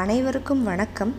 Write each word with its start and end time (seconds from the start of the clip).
அனைவருக்கும் 0.00 0.62
வணக்கம். 0.62 1.12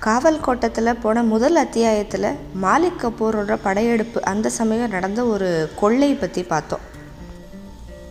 காவல் 0.00 0.40
கோட்டத்தில் 0.40 1.00
போன 1.02 1.22
முதல் 1.22 1.56
அத்தியாயத்தில் 1.56 2.26
மாலிக் 2.62 2.98
கபூரோட 3.02 3.56
படையெடுப்பு 3.62 4.18
அந்த 4.22 4.48
சமயம் 4.48 4.90
நடந்த 4.90 5.24
ஒரு 5.24 5.68
கொள்ளை 5.80 6.14
பற்றி 6.14 6.42
பார்த்தோம். 6.42 6.82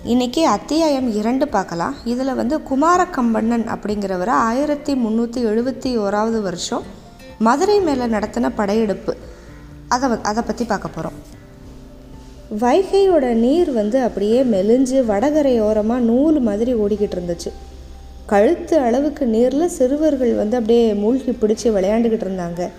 இன்றைக்கி 0.05 0.43
அத்தியாயம் 0.43 1.13
இரண்டு 1.13 1.47
பார்க்கலாம். 1.47 1.93
இதில் 2.03 2.33
வந்து 2.33 2.57
குமாரக்கம்பண்ணன் 2.69 3.65
அப்படிங்கிறவரை 3.75 4.35
ஆயிரத்தி 4.49 4.95
முந்நூற்றி 4.95 5.43
எழுபத்தி 5.51 5.91
ஓராவது 6.05 6.41
வருஷம் 6.41 6.83
மதுரை 7.39 7.77
மேலே 7.79 8.05
நடத்தின 8.05 8.51
படையெடுப்பு. 8.55 9.15
அதை 9.87 10.09
அதை 10.23 10.43
பற்றி 10.43 10.65
பார்க்க 10.65 10.95
போகிறோம் 10.97 11.19
வைகையோட 12.63 13.33
நீர் 13.45 13.73
வந்து 13.73 14.01
அப்படியே 14.01 14.41
மெலிஞ்சு 14.55 14.99
வடகரையோரமாக 15.13 16.07
நூல் 16.11 16.39
மாதிரி 16.39 16.73
ஓடிக்கிட்டு 16.73 17.17
இருந்துச்சு. 17.17 17.51
கழுத்து 18.25 18.77
அளவுக்கு 18.77 19.25
நீரில் 19.25 19.67
சிறுவர்கள் 19.67 20.33
வந்து 20.33 20.57
அப்படியே 20.57 20.93
மூழ்கி 20.93 21.31
பிடிச்சி 21.31 21.71
விளையாண்டுக்கிட்டு 21.71 22.25
இருந்தாங்க. 22.25 22.69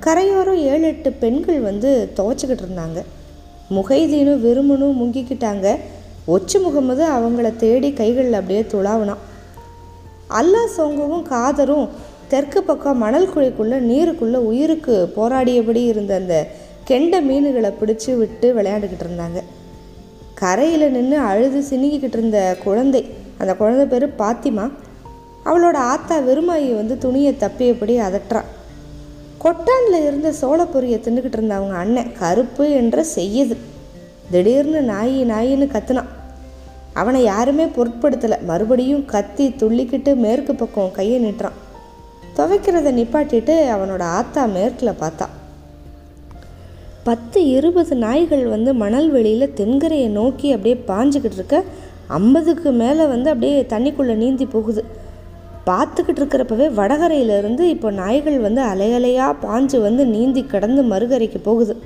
கரையோரம் 0.00 0.56
ஏழு 0.56 0.82
எட்டு 0.82 1.12
பெண்கள் 1.12 1.60
வந்து 1.60 2.10
துவைச்சிக்கிட்டு 2.16 2.64
இருந்தாங்க. 2.66 3.02
முகைதீனும் 3.70 4.44
விரும்பணும் 4.44 4.96
முங்கிக்கிட்டாங்க. 5.00 5.76
ஒச்சு 6.28 6.62
முகமது 6.62 7.08
அவங்கள 7.08 7.56
தேடி 7.56 7.92
கைகளில் 7.92 8.32
அப்படியே 8.32 8.60
துளாவினான். 8.60 9.22
அல்லா 10.30 10.62
சோங்குவும் 10.76 11.24
காதரும் 11.30 11.88
தெற்கு 12.28 12.62
பக்கம் 12.62 12.98
மணல் 12.98 13.28
குழிக்குள்ளே 13.28 13.78
நீருக்குள்ளே 13.90 14.36
உயிருக்கு 14.36 15.12
போராடியபடி 15.16 15.86
இருந்த 15.86 16.14
அந்த 16.14 16.46
கெண்ட 16.84 17.20
மீன்களை 17.20 17.70
பிடிச்சி 17.70 18.16
விட்டு 18.16 18.54
விளையாண்டுக்கிட்டு 18.54 19.06
இருந்தாங்க. 19.10 19.42
கரையில் 20.34 20.90
நின்று 20.90 21.18
அழுது 21.18 21.76
சினிக்கிட்டு 21.76 22.16
இருந்த 22.18 22.56
குழந்தை 22.64 23.17
அந்த 23.38 23.54
குழந்தை 23.54 23.86
பேர் 23.86 24.14
பாத்திமா. 24.18 24.70
அவளோட 25.44 25.74
ஆத்தா 25.74 26.18
வெறுமாயி 26.18 26.74
வந்து 26.74 26.98
துணியை 26.98 27.36
தப்பியபடி 27.40 27.96
அதட்டுறா. 27.96 28.42
கொட்டானில் 29.44 30.06
இருந்த 30.06 30.32
சோளப்பொரியை 30.32 30.98
தின்னுக்கிட்டு 30.98 31.32
இருந்த 31.32 31.54
அவங்க 31.54 31.76
அண்ணன் 31.76 32.12
கருப்பு 32.18 32.70
என்ற 32.70 33.04
செய்யுது. 33.16 33.56
திடீர்னு 34.30 34.80
நாயி 34.80 35.24
நாயின்னு 35.24 35.66
கத்துனான் 35.66 36.08
அவனை 36.92 37.22
யாருமே 37.22 37.64
பொருட்படுத்தலை. 37.64 38.42
மறுபடியும் 38.42 39.04
கத்தி 39.04 39.54
துள்ளிக்கிட்டு 39.58 40.14
மேற்கு 40.14 40.54
பக்கம் 40.54 40.92
கையை 40.92 41.24
நிட்டுறான். 41.24 41.56
துவைக்கிறத 42.36 42.90
நிப்பாட்டிட்டு 42.92 43.76
அவனோட 43.76 44.00
ஆத்தா 44.00 44.44
மேற்கில் 44.44 44.98
பார்த்தா. 45.00 45.26
பத்து 47.02 47.46
இருபது 47.46 47.96
நாய்கள் 47.96 48.46
வந்து 48.46 48.74
மணல் 48.74 49.10
வெளியில் 49.10 49.52
தென்கரையை 49.56 50.08
நோக்கி 50.08 50.52
அப்படியே 50.52 50.84
பாஞ்சுக்கிட்டு 50.86 51.32
இருக்க 51.32 51.64
ஐம்பதுக்கு 52.08 52.70
மேலே 52.72 53.04
வந்து 53.06 53.30
அப்படியே 53.30 53.62
தண்ணிக்குள்ளே 53.62 54.14
நீந்தி 54.14 54.46
போகுது. 54.46 54.84
பார்த்துக்கிட்டு 55.66 56.20
இருக்கிறப்பவே 56.20 56.66
வடகரையிலேருந்து 56.74 57.60
இப்போ 57.60 57.90
நாய்கள் 57.90 58.38
வந்து 58.38 58.62
அலையலையாக 58.62 59.34
பாஞ்சு 59.42 59.80
வந்து 59.80 60.06
நீந்தி 60.06 60.42
கடந்து 60.42 60.82
மறுகரைக்கு 60.82 61.40
போகுது. 61.42 61.76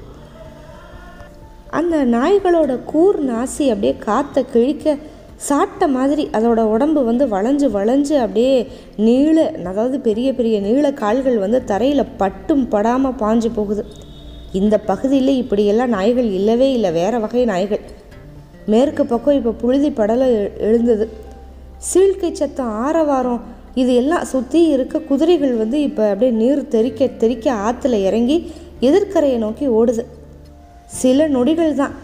அந்த 1.71 2.05
நாய்களோட 2.05 2.79
கூர் 2.85 3.19
நாசி 3.25 3.65
அப்படியே 3.69 3.95
காற்றை 3.99 4.45
கிழிக்க 4.53 4.97
சாட்ட 5.49 5.89
மாதிரி 5.89 6.29
அதோட 6.33 6.61
உடம்பு 6.61 7.05
வந்து 7.05 7.25
வளைஞ்சு 7.29 7.69
வளைஞ்சு 7.71 8.17
அப்படியே 8.19 8.69
நீள 8.97 9.53
அதாவது 9.65 10.01
பெரிய 10.01 10.35
பெரிய 10.35 10.61
நீள 10.61 10.93
கால்கள் 10.93 11.39
வந்து 11.39 11.65
தரையில் 11.65 12.13
பட்டும் 12.17 12.69
படாமல் 12.69 13.19
பாஞ்சு 13.23 13.51
போகுது. 13.55 13.85
இந்த 14.53 14.79
பகுதியில் 14.79 15.35
இப்படியெல்லாம் 15.37 15.89
நாய்கள் 15.89 16.31
இல்லவே 16.31 16.73
இல்லை. 16.73 16.93
வேறு 16.93 17.21
வகை 17.21 17.45
நாய்கள். 17.45 17.83
மேற்கு 18.67 19.03
பக்கம் 19.07 19.39
இப்போ 19.39 19.53
புழுதி 19.63 19.91
படலை 19.91 20.29
எழுந்தது. 20.69 21.07
சீழ்க்கை 21.89 22.31
சத்தம் 22.33 22.73
ஆரவாரம் 22.87 23.41
இது 23.75 23.95
எல்லாம் 23.95 24.25
சுற்றி 24.25 24.61
இருக்க 24.75 24.99
குதிரைகள் 25.11 25.55
வந்து 25.57 25.83
இப்போ 25.83 26.03
அப்படியே 26.11 26.33
நீர் 26.41 26.63
தெறிக்க 26.69 27.07
தெறிக்க 27.23 27.47
ஆற்றுல 27.67 27.99
இறங்கி 28.09 28.37
எதிர்க்கரையை 28.89 29.39
நோக்கி 29.45 29.67
ஓடுது. 29.79 30.05
சில 31.01 31.29
நொடிகள் 31.37 31.75
தான். 31.75 31.95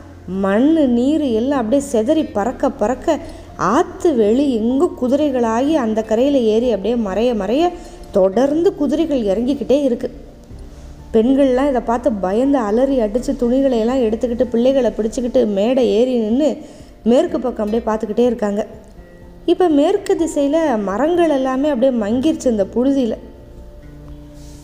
மண் 0.45 0.71
நீர் 0.97 1.27
எல்லாம் 1.41 1.61
அப்படியே 1.63 1.83
செதறி 1.93 2.25
பறக்க 2.37 2.71
பறக்க 2.71 3.19
ஆற்று 3.75 4.11
வெளி 4.15 4.45
எங்கும் 4.61 4.97
குதிரைகளாகி 5.01 5.75
அந்த 5.85 6.03
கரையில் 6.11 6.41
ஏறி 6.55 6.69
அப்படியே 6.75 6.97
மறைய 7.09 7.31
மறைய 7.43 7.71
தொடர்ந்து 8.17 8.75
குதிரைகள் 8.81 9.23
இறங்கிக்கிட்டே 9.31 9.79
இருக்குது 9.89 10.27
பெண்கள்லாம் 11.13 11.69
இதை 11.69 11.81
பார்த்து 11.81 12.13
பயந்து 12.13 12.59
அலறி 12.59 13.01
அடித்து 13.01 13.33
துணிகளை 13.37 13.79
எல்லாம் 13.79 14.05
எடுத்துக்கிட்டு 14.07 14.45
பிள்ளைகளை 14.45 14.91
பிடிச்சிக்கிட்டு 14.97 15.47
மேடை 15.47 15.85
ஏறி 15.99 16.15
நின்று 16.19 16.51
மேற்கு 17.05 17.41
பக்கம் 17.41 17.65
அப்படியே 17.65 17.85
பார்த்துக்கிட்டே 17.87 18.27
இருக்காங்க. 18.27 18.67
இப்போ 19.47 19.69
மேற்கு 19.69 20.17
திசையில் 20.17 20.61
மரங்கள் 20.77 21.31
எல்லாமே 21.31 21.69
அப்படியே 21.69 21.93
மங்கிருச்சு 22.05 22.47
இந்த 22.47 22.65
புழுதியில். 22.75 23.19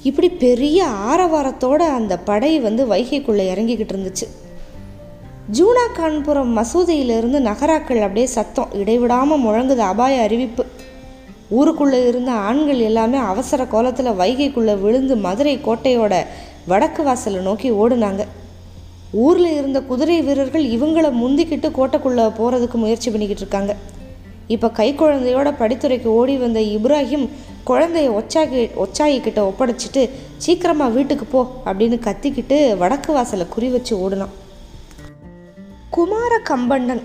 இப்படி 0.02 0.28
பெரிய 0.28 0.86
ஆரவாரத்தோட 1.10 1.82
அந்த 1.98 2.18
படை 2.18 2.60
வந்து 2.60 2.84
வைகைக்குள்ளே 2.86 3.44
இறங்கிக்கிட்டு 3.52 3.94
இருந்துச்சு. 3.94 4.26
ஜூனா 5.52 5.86
கான்புரம் 5.96 6.52
மசூதியிலிருந்து 6.58 7.38
நகராக்கள் 7.40 8.02
அப்படியே 8.02 8.26
சத்தம் 8.26 8.74
இடைவிடாமல் 8.74 9.44
முழங்குது 9.46 9.82
அபாய 9.92 10.22
அறிவிப்பு. 10.22 10.64
ஊருக்குள்ளே 11.50 12.08
இருந்த 12.08 12.32
ஆண்கள் 12.32 12.78
எல்லாமே 12.78 13.18
அவசர 13.18 13.66
கோலத்தில் 13.66 14.18
வைகைக்குள்ளே 14.18 14.80
விழுந்து 14.80 15.16
மதுரை 15.16 15.58
கோட்டையோட 15.58 16.26
வடக்கு 16.66 17.02
வாசலை 17.02 17.40
நோக்கி 17.40 17.70
ஓடுனாங்க. 17.70 18.24
ஊரில் 19.10 19.52
இருந்த 19.52 19.80
குதிரை 19.80 20.22
வீரர்கள் 20.22 20.64
இவங்கள 20.64 21.10
முந்திக்கிட்டு 21.12 21.68
கோட்டைக்குள்ளே 21.70 22.24
போகிறதுக்கு 22.38 22.74
முயற்சி 22.74 23.10
பண்ணிக்கிட்டு 23.10 23.42
இருக்காங்க. 23.42 23.76
இப்போ 24.46 24.70
கை 24.70 24.94
குழந்தையோட 24.94 25.54
படித்துறைக்கு 25.58 26.06
ஓடி 26.06 26.36
வந்த 26.36 26.60
இப்ராஹிம் 26.60 27.28
குழந்தைய 27.66 28.08
ஒச்சாக்கி 28.20 28.70
ஒச்சாயிக்கிட்ட 28.84 29.50
ஒப்படைச்சிட்டு 29.50 30.10
சீக்கிரமாக 30.36 30.92
வீட்டுக்கு 30.92 31.24
போ 31.24 31.52
அப்படின்னு 31.64 31.98
கத்திக்கிட்டு 32.06 32.76
வடக்கு 32.78 33.12
வாசலை 33.12 33.46
குறி 33.48 33.68
வச்சு 33.68 34.10
ஓடுனான். 34.10 34.34
குமார 35.90 36.38
கம்பண்ணன் 36.38 37.02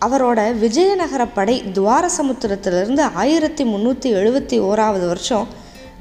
அவரோட 0.00 0.58
விஜயநகர 0.58 1.26
படை 1.26 1.62
துவாரசமுத்திரத்திலிருந்து 1.74 3.00
ஆயிரத்தி 3.14 3.64
முந்நூற்றி 3.64 4.12
எழுபத்தி 4.12 4.60
ஓராவது 4.60 5.06
வருஷம் 5.06 5.48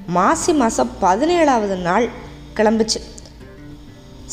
மாசி 0.08 0.54
மாதம் 0.54 0.90
பதினேழாவது 1.02 1.76
நாள் 1.82 2.10
கிளம்புச்சு. 2.56 3.02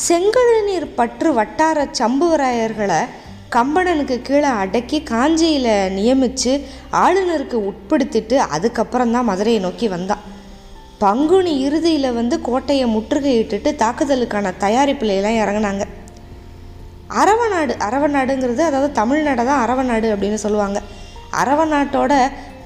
செங்கழுநீர் 0.08 0.94
பற்று 0.94 1.32
வட்டார 1.32 1.88
சம்புவராயர்களை 1.98 3.04
கம்பணனுக்கு 3.50 4.22
கீழே 4.22 4.50
அடக்கி 4.62 5.02
காஞ்சியில் 5.02 5.90
நியமித்து 5.96 6.60
ஆளுநருக்கு 6.92 7.72
உட்படுத்திட்டு 7.72 8.34
அதுக்கப்புறம் 8.34 9.12
தான் 9.12 9.24
மதுரையை 9.24 9.62
நோக்கி 9.62 9.88
வந்தான் 9.88 10.18
பங்குனி 10.98 11.60
இறுதியில் 11.60 12.12
வந்து 12.12 12.40
கோட்டையை 12.40 12.96
முற்றுகையிட்டுட்டு 12.96 13.74
தாக்குதலுக்கான 13.74 14.52
தயாரிப்புலையெல்லாம் 14.60 15.38
இறங்கினாங்க 15.42 15.84
இறங்குனாங்க. 15.84 15.99
அரவநாடு 17.18 17.74
அரவநாடுங்கிறது 17.86 18.62
அதாவது 18.68 18.90
தமிழ்நாடை 19.00 19.44
தான் 19.50 19.62
அரவநாடு 19.64 20.08
அப்படின்னு 20.14 20.38
சொல்லுவாங்க. 20.44 20.80
அரவநாட்டோட 21.42 22.12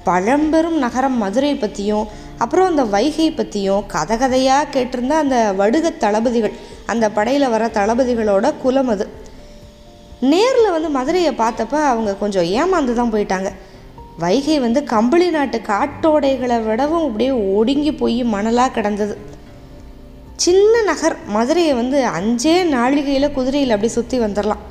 பழம்பெரும் 0.05 0.78
நகரம் 0.78 1.16
மதுரை 1.16 1.55
பற்றியும் 1.55 2.06
அப்புறம் 2.38 2.66
அந்த 2.66 2.84
வைகை 2.84 3.31
பற்றியும் 3.31 3.84
கதகதையாக 3.93 4.71
கேட்டிருந்த 4.75 5.15
அந்த 5.25 5.37
வடுக 5.60 5.91
தளபதிகள் 6.04 6.54
அந்த 6.87 7.10
படையில் 7.10 7.49
வர 7.49 7.66
தளபதிகளோட 7.66 8.47
குலம் 8.62 8.88
அது. 8.88 9.04
நேரில் 10.21 10.75
வந்து 10.77 10.88
மதுரையை 10.88 11.33
பார்த்தப்ப 11.33 11.75
அவங்க 11.93 12.16
கொஞ்சம் 12.22 12.49
ஏமாந்து 12.60 12.94
தான் 12.94 13.12
போயிட்டாங்க. 13.15 13.50
வைகை 14.19 14.56
வந்து 14.60 14.84
கம்பளி 14.84 15.31
நாட்டு 15.31 15.60
காட்டோடைகளை 15.69 16.59
விடவும் 16.65 17.06
அப்படியே 17.06 17.31
ஒடுங்கி 17.31 17.93
போய் 17.93 18.25
மணலாக 18.25 18.71
கிடந்தது. 18.71 19.16
சின்ன 20.37 20.83
நகர் 20.83 21.17
மதுரையை 21.27 21.75
வந்து 21.75 21.99
அஞ்சே 22.06 22.55
நாழிகையில் 22.75 23.33
குதிரையில் 23.33 23.71
அப்படியே 23.71 23.93
சுற்றி 23.95 24.21
வந்துடலாம் 24.21 24.62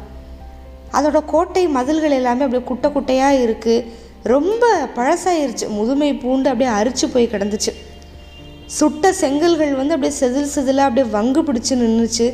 அதோட 0.91 1.25
கோட்டை 1.25 1.67
மதில்கள் 1.67 2.15
எல்லாமே 2.17 2.43
அப்படியே 2.43 2.63
குட்டை 2.65 2.89
குட்டையாக 2.91 3.39
இருக்குது 3.45 3.85
ரொம்ப 4.23 4.89
பழசாயிருச்சு. 4.95 5.67
முதுமை 5.67 6.13
பூண்டு 6.13 6.49
அப்படியே 6.49 6.71
அரிச்சு 6.79 7.05
போய் 7.13 7.31
கிடந்துச்சு. 7.31 7.71
சுட்ட 8.65 9.11
செங்கல்கள் 9.13 9.73
வந்து 9.75 9.93
அப்படியே 9.93 10.19
செதில் 10.19 10.53
செதிலாக 10.55 10.89
அப்படியே 10.89 11.07
வங்கு 11.07 11.41
பிடிச்சி 11.41 11.73
நின்றுச்சு 11.83 12.27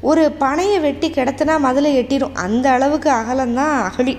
ஒரு 0.00 0.32
பனையை 0.38 0.80
வெட்டி 0.80 1.10
கிடத்துனா 1.10 1.54
மதுளை 1.66 1.92
எட்டிடும் 2.00 2.34
அந்த 2.34 2.70
அளவுக்கு 2.70 3.10
அகலம்தான் 3.10 3.76
அகழி. 3.88 4.18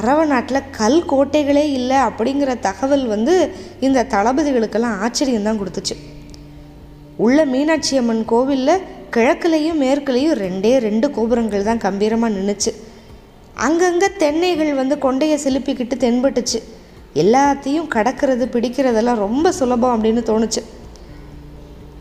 அரவ 0.00 0.26
நாட்டில் 0.26 0.68
கல் 0.70 1.00
கோட்டைகளே 1.10 1.64
இல்லை 1.78 1.96
அப்படிங்கிற 1.96 2.60
தகவல் 2.60 3.06
வந்து 3.06 3.54
இந்த 3.80 4.06
தளபதிகளுக்கெல்லாம் 4.10 4.98
ஆச்சரியம்தான் 5.04 5.60
கொடுத்துச்சு. 5.60 5.96
உள்ள 7.24 7.38
மீனாட்சி 7.52 7.94
அம்மன் 8.00 8.24
கோவிலில் 8.32 8.82
கிழக்குலையும் 9.14 9.80
மேற்குலையும் 9.84 10.38
ரெண்டே 10.44 10.72
ரெண்டு 10.86 11.06
கோபுரங்கள் 11.16 11.68
தான் 11.68 11.84
கம்பீரமாக 11.84 12.34
நின்றுச்சு 12.36 12.72
அங்கங்கே 13.66 14.08
தென்னைகள் 14.22 14.72
வந்து 14.80 14.96
கொண்டையை 15.04 15.36
சிலுப்பிக்கிட்டு 15.44 15.96
தென்பட்டுச்சு. 16.04 16.58
எல்லாத்தையும் 17.22 17.88
கடக்கிறது 17.94 18.44
பிடிக்கிறதெல்லாம் 18.54 19.22
ரொம்ப 19.26 19.52
சுலபம் 19.58 19.94
அப்படின்னு 19.94 20.22
தோணுச்சு. 20.30 20.62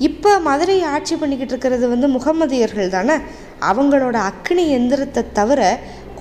இப்போ 0.08 0.32
மதுரையை 0.48 0.86
ஆட்சி 0.96 1.16
பண்ணிக்கிட்டு 1.16 1.54
இருக்கிறது 1.54 1.86
வந்து 1.94 2.08
முகமதியர்கள் 2.08 2.96
தானே? 2.96 3.16
அவங்களோட 3.70 4.16
அக்னி 4.32 4.66
எந்திரத்தை 4.78 5.24
தவிர 5.40 5.62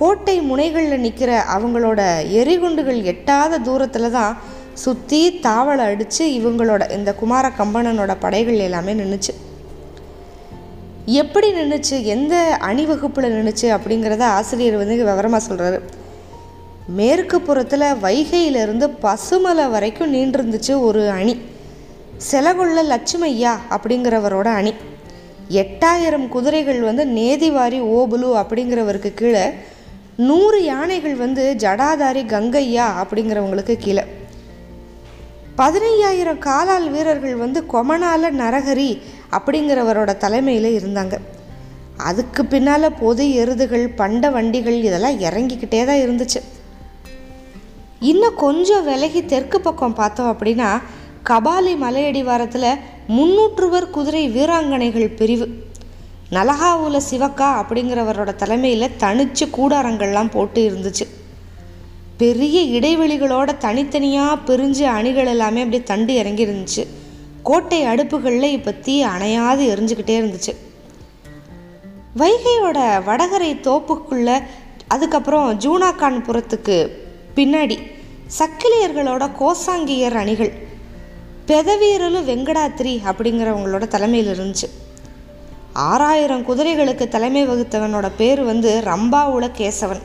கோட்டை 0.00 0.36
முனைகளில் 0.50 1.02
நிற்கிற 1.04 1.30
அவங்களோட 1.56 2.00
எரிகுண்டுகள் 2.40 3.00
எட்டாத 3.12 3.58
தூரத்தில் 3.68 4.14
தான் 4.18 4.32
சுற்றி 4.74 5.40
தாவலை 5.42 5.84
அடித்து 5.90 6.26
இவங்களோட 6.28 6.90
இந்த 6.90 7.14
குமார 7.14 7.52
கம்பனனோட 7.58 8.16
படைகள் 8.20 8.54
எல்லாமே 8.54 8.94
நின்றுச்சு 8.94 9.34
எப்படி 11.06 11.52
நின்றுச்சு 11.52 12.04
எந்த 12.04 12.56
அணிவகுப்பில் 12.60 13.32
நின்றுச்சு 13.32 13.62
அப்படிங்கிறத 13.62 14.22
ஆசிரியர் 14.22 14.76
வந்து 14.76 14.96
விவரமாக 14.96 15.44
சொல்கிறாரு 15.48 15.80
மேற்கு 16.86 17.40
புறத்தில் 17.40 17.80
வைகையிலிருந்து 17.80 18.86
பசுமலை 19.02 19.70
வரைக்கும் 19.70 20.14
நீண்டிருந்துச்சு 20.14 20.80
ஒரு 20.80 21.10
அணி. 21.10 21.38
செலகுள்ள 22.30 22.82
லட்சுமையா 22.92 23.52
அப்படிங்கிறவரோட 23.70 24.44
அணி. 24.44 24.74
எட்டாயிரம் 25.48 26.28
குதிரைகள் 26.28 26.80
வந்து 26.80 27.04
நேதிவாரி 27.04 27.80
ஓபுலு 27.80 28.28
அப்படிங்கிறவருக்கு 28.42 29.14
கீழே 29.14 29.50
நூறு 30.16 30.64
யானைகள் 30.64 31.14
வந்து 31.14 31.54
ஜடாதாரி 31.58 32.22
கங்கையா 32.34 32.86
அப்படிங்கிறவங்களுக்கு 33.02 33.76
கீழே. 33.78 34.04
பதினையாயிரம் 35.58 36.38
காலால் 36.38 36.90
வீரர்கள் 36.90 37.34
வந்து 37.34 37.64
கொமனால 37.72 38.30
நரகரி 38.40 39.00
அப்படிங்கிறவரோட 39.36 40.16
தலைமையில் 40.16 40.76
இருந்தாங்க. 40.78 41.14
அதுக்கு 41.96 42.44
பின்னால் 42.44 42.96
பொது 43.00 43.24
எருதுகள் 43.42 43.86
பண்ட 43.96 44.30
வண்டிகள் 44.30 44.78
இதெல்லாம் 44.82 45.20
இறங்கிக்கிட்டே 45.20 45.84
தான் 45.84 46.02
இருந்துச்சு. 46.04 46.40
இன்னும் 48.00 48.34
கொஞ்சம் 48.34 48.84
விலகி 48.84 49.24
தெற்கு 49.24 49.60
பக்கம் 49.60 49.94
பார்த்தோம் 49.94 50.30
அப்படின்னா 50.32 50.70
கபாலி 51.30 51.74
மலையடிவாரத்தில் 51.84 52.70
முன்னூற்றுவர் 53.08 53.90
குதிரை 53.90 54.24
வீராங்கனைகள் 54.36 55.16
பிரிவு. 55.16 55.46
நலகாவுல 56.30 57.00
சிவக்கா 57.10 57.48
அப்படிங்கிறவரோட 57.60 58.34
தலைமையில் 58.34 58.96
தனிச்சு 59.00 59.46
கூடாரங்கள்லாம் 59.58 60.30
போட்டு 60.30 60.60
இருந்துச்சு. 60.70 61.06
பெரிய 62.16 62.80
இடைவெளிகளோட 62.80 63.56
தனித்தனியாக 63.56 64.40
பிரிஞ்சு 64.46 64.82
அணிகள் 64.82 65.26
எல்லாமே 65.26 65.58
அப்படியே 65.58 65.82
தண்டு 65.82 66.14
இறங்கி 66.14 66.46
இருந்துச்சு 66.46 66.86
கோட்டை 67.42 67.84
அடுப்புகளில் 67.84 68.52
இப்போ 68.52 68.72
தீ 68.72 69.04
அணையாது 69.04 69.62
எரிஞ்சுக்கிட்டே 69.72 70.16
இருந்துச்சு. 70.20 70.56
வைகையோட 72.18 73.04
வடகரை 73.04 73.54
தோப்புக்குள்ள 73.54 74.42
அதுக்கப்புறம் 74.88 75.58
ஜூனாகான்புரத்துக்கு 75.58 76.88
பின்னாடி 77.36 77.78
சக்கிலியர்களோட 78.38 79.30
கோசாங்கியர் 79.40 80.14
அணிகள். 80.14 80.52
பெதவீரலு 81.46 82.20
வெங்கடாத்திரி 82.30 83.00
அப்படிங்கிறவங்களோட 83.04 83.86
தலைமையில் 83.86 84.38
இருந்துச்சு. 84.38 84.68
ஆறாயிரம் 85.72 86.46
குதிரைகளுக்கு 86.48 87.08
தலைமை 87.08 87.48
வகுத்தவனோட 87.48 88.10
பேர் 88.16 88.42
வந்து 88.42 88.82
ரம்பாவுல 88.84 89.50
கேசவன். 89.58 90.00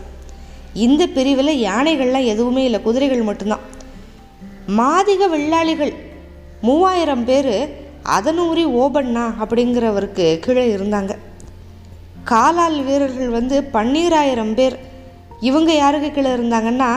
இந்த 0.85 1.03
பிரிவில் 1.15 1.61
யானைகள்லாம் 1.63 2.31
எதுவுமே 2.33 2.63
இல்லை 2.67 2.79
குதிரைகள் 2.81 3.27
மட்டும்தான். 3.29 3.63
மாதிக 4.79 5.21
வெள்ளாளிகள் 5.35 5.93
மூவாயிரம் 6.61 7.25
பேர் 7.29 7.53
அதனூரி 8.17 8.63
ஓபண்ணா 8.81 9.23
அப்படிங்கிறவருக்கு 9.43 10.25
கீழே 10.39 10.65
இருந்தாங்க. 10.75 11.13
காலால் 12.23 12.79
வீரர்கள் 12.83 13.29
வந்து 13.37 13.57
பன்னீராயிரம் 13.73 14.53
பேர். 14.53 14.75
இவங்க 15.39 15.71
யாருக்கு 15.73 16.09
கீழே 16.11 16.31
இருந்தாங்கன்னா 16.37 16.89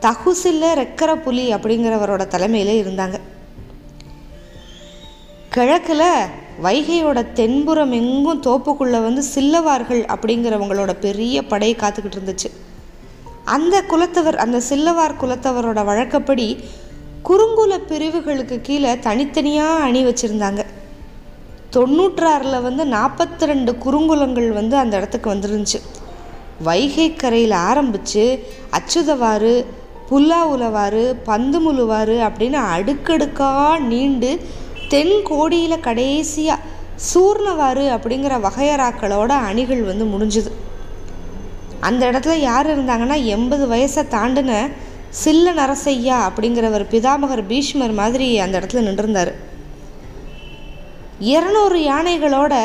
தகுசில்ல 0.00 0.66
ரெக்கர 0.82 1.10
புலி 1.24 1.44
அப்படிங்கிறவரோட 1.54 2.24
தலைமையில் 2.26 2.80
இருந்தாங்க. 2.82 3.16
கிழக்கில் 5.54 6.08
வைகையோட 6.64 7.18
தென்புறம் 7.32 7.92
எங்கும் 7.92 8.42
தோப்புக்குள்ளே 8.42 8.98
வந்து 9.06 9.22
சில்லவார்கள் 9.34 10.02
அப்படிங்கிறவங்களோட 10.14 10.92
பெரிய 11.06 11.44
படை 11.52 11.70
காத்துக்கிட்டு 11.74 12.18
இருந்துச்சு. 12.18 12.50
அந்த 13.54 13.82
குலத்தவர் 13.82 14.34
அந்த 14.34 14.60
சில்லவார் 14.68 15.20
குலத்தவரோட 15.20 15.84
வழக்கப்படி 15.84 16.46
குறுங்குல 17.28 17.78
பிரிவுகளுக்கு 17.86 18.60
கீழே 18.60 18.98
தனித்தனியாக 18.98 19.82
அணி 19.82 20.04
வச்சுருந்தாங்க. 20.04 20.64
தொண்ணூற்றாறில் 21.74 22.62
வந்து 22.62 22.84
நாற்பத்தி 22.84 23.44
ரெண்டு 23.44 23.72
குறுங்குலங்கள் 23.72 24.50
வந்து 24.52 24.76
அந்த 24.76 24.96
இடத்துக்கு 24.96 25.34
வந்துருந்துச்சு. 25.34 25.80
வைகை 26.62 27.14
கரையில் 27.14 27.56
ஆரம்பித்து 27.68 28.44
அச்சுதவாறு 28.78 29.64
புல்லா 30.10 30.40
உழவாரு 30.54 31.14
பந்து 31.24 31.58
பந்துமுலுவாறு 31.58 32.16
அப்படின்னு 32.26 32.58
அடுக்கடுக்காக 32.74 33.78
நீண்டு 33.78 34.40
தென் 34.88 35.22
கோடியில் 35.24 35.80
கடைசியாக 35.80 36.60
சூர்ணவாறு 37.08 37.84
அப்படிங்கிற 37.96 38.34
வகையறாக்களோட 38.46 39.28
அணிகள் 39.28 39.82
வந்து 39.82 40.04
முடிஞ்சுது. 40.04 40.50
அந்த 41.80 42.10
இடத்துல 42.10 42.32
யார் 42.32 42.80
இருந்தாங்கன்னா 42.80 43.24
எண்பது 43.24 43.66
வயசை 43.68 44.02
தாண்டின 44.10 44.70
சில்ல 45.24 45.52
நரசையா 45.52 46.18
அப்படிங்கிறவர் 46.28 46.86
பிதாமகர் 46.90 47.46
பீஷ்மர் 47.46 47.92
மாதிரி 47.92 48.38
அந்த 48.38 48.60
இடத்துல 48.60 48.84
நின்றிருந்தார். 48.86 49.32
இருநூறு 51.18 51.78
யானைகளோட 51.78 52.64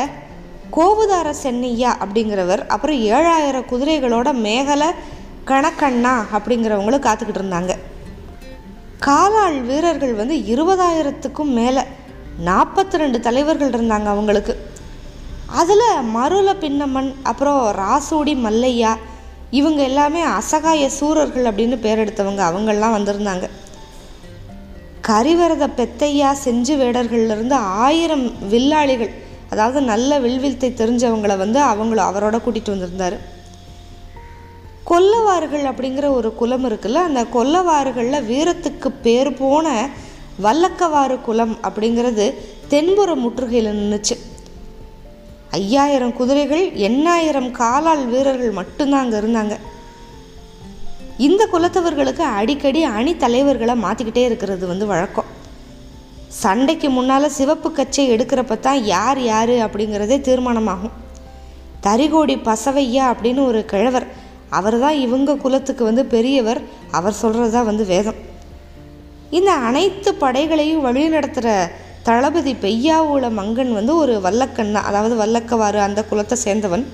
கோவுதார 0.72 1.34
சென்னையா 1.44 1.92
அப்படிங்கிறவர் 2.04 2.68
அப்புறம் 2.68 2.96
ஏழாயிரம் 2.96 3.70
குதிரைகளோட 3.72 4.34
மேகலை 4.34 4.88
கணக்கண்ணா 5.46 6.26
அப்படிங்கிறவங்களும் 6.34 7.06
காத்துக்கிட்டு 7.06 7.42
இருந்தாங்க. 7.42 7.76
காலாள் 9.00 9.62
வீரர்கள் 9.62 10.14
வந்து 10.14 10.36
இருபதாயிரத்துக்கும் 10.36 11.54
மேலே 11.60 11.82
நாற்பத்தி 12.46 12.98
ரெண்டு 12.98 13.20
தலைவர்கள் 13.20 13.70
இருந்தாங்க 13.70 14.06
அவங்களுக்கு. 14.06 14.71
அதில் 15.60 15.88
மருள 16.16 16.50
பின்னம்மன் 16.54 17.16
அப்புறம் 17.24 17.62
ராசோடி 17.76 18.34
மல்லையா 18.46 18.92
இவங்க 19.52 19.82
எல்லாமே 19.82 20.22
அசகாய 20.22 20.88
சூரர்கள் 20.88 21.50
அப்படின்னு 21.50 21.78
பேர் 21.80 22.02
எடுத்தவங்க 22.04 22.42
அவங்கெல்லாம் 22.50 22.96
வந்திருந்தாங்க. 22.98 23.50
கரிவரத 25.08 25.66
பெத்தையா 25.80 26.30
செஞ்சு 26.46 26.74
வேடர்கள்லேருந்து 26.82 27.58
ஆயிரம் 27.86 28.26
வில்லாளிகள் 28.50 29.12
அதாவது 29.50 29.82
நல்ல 29.82 30.20
வில்வித்தை 30.20 30.70
தெரிஞ்சவங்கள 30.72 31.38
வந்து 31.38 31.60
அவங்கள 31.62 32.02
அவரோட 32.10 32.36
கூட்டிகிட்டு 32.42 32.76
வந்திருந்தார். 32.76 33.18
கொல்லவாறுகள் 34.90 35.66
அப்படிங்கிற 35.72 36.08
ஒரு 36.10 36.30
குலம் 36.36 36.66
இருக்குல்ல 36.70 37.02
அந்த 37.10 37.24
கொல்லவாறுகளில் 37.34 38.28
வீரத்துக்கு 38.30 38.90
பேர் 39.02 39.34
போன 39.34 39.90
வல்லக்கவாறு 40.42 41.22
குலம் 41.22 41.56
அப்படிங்கிறது 41.68 42.26
தென்புற 42.68 43.16
முற்றுகையில் 43.16 43.78
நின்றுச்சு 43.80 44.16
ஐயாயிரம் 45.58 46.16
குதிரைகள் 46.20 46.66
எண்ணாயிரம் 46.88 47.50
காலால் 47.60 48.04
வீரர்கள் 48.12 48.58
மட்டும்தான் 48.60 49.04
அங்கே 49.04 49.18
இருந்தாங்க. 49.22 49.56
இந்த 51.28 51.42
குலத்தவர்களுக்கு 51.54 52.24
அடிக்கடி 52.40 52.82
அணி 52.98 53.14
தலைவர்களை 53.24 53.76
மாற்றிக்கிட்டே 53.86 54.24
இருக்கிறது 54.30 54.66
வந்து 54.72 54.86
வழக்கம். 54.94 55.30
சண்டைக்கு 56.42 56.90
முன்னால் 56.98 57.36
சிவப்பு 57.38 57.70
கச்சை 57.72 58.06
எடுக்கிறப்ப 58.14 58.60
தான் 58.60 58.82
யார் 58.94 59.22
யார் 59.32 59.56
அப்படிங்கிறதே 59.66 60.18
தீர்மானமாகும். 60.28 60.96
தரிகோடி 61.86 62.36
பசவையா 62.48 63.06
அப்படின்னு 63.14 63.42
ஒரு 63.52 63.62
கிழவர் 63.72 64.08
அவர் 64.58 64.78
தான் 64.80 64.98
இவங்க 65.06 65.40
குலத்துக்கு 65.44 65.84
வந்து 65.90 66.04
பெரியவர் 66.16 66.62
அவர் 66.98 67.20
சொல்கிறது 67.22 67.52
தான் 67.58 67.70
வந்து 67.72 67.86
வேதம். 67.94 68.20
இந்த 69.38 69.52
அனைத்து 69.68 70.10
படைகளையும் 70.24 70.86
வழிநடத்துகிற 70.88 71.50
தளபதி 72.04 72.54
பெய்யாவூல 72.54 73.26
மங்கன் 73.40 73.74
வந்து 73.74 73.96
ஒரு 73.96 74.14
வல்லக்கண்ணா 74.24 74.72
தான். 74.72 74.88
அதாவது 74.90 75.16
வல்லக்கவாறு 75.24 75.80
அந்த 75.88 76.06
குலத்தை 76.12 76.38
சேர்ந்தவன். 76.46 76.86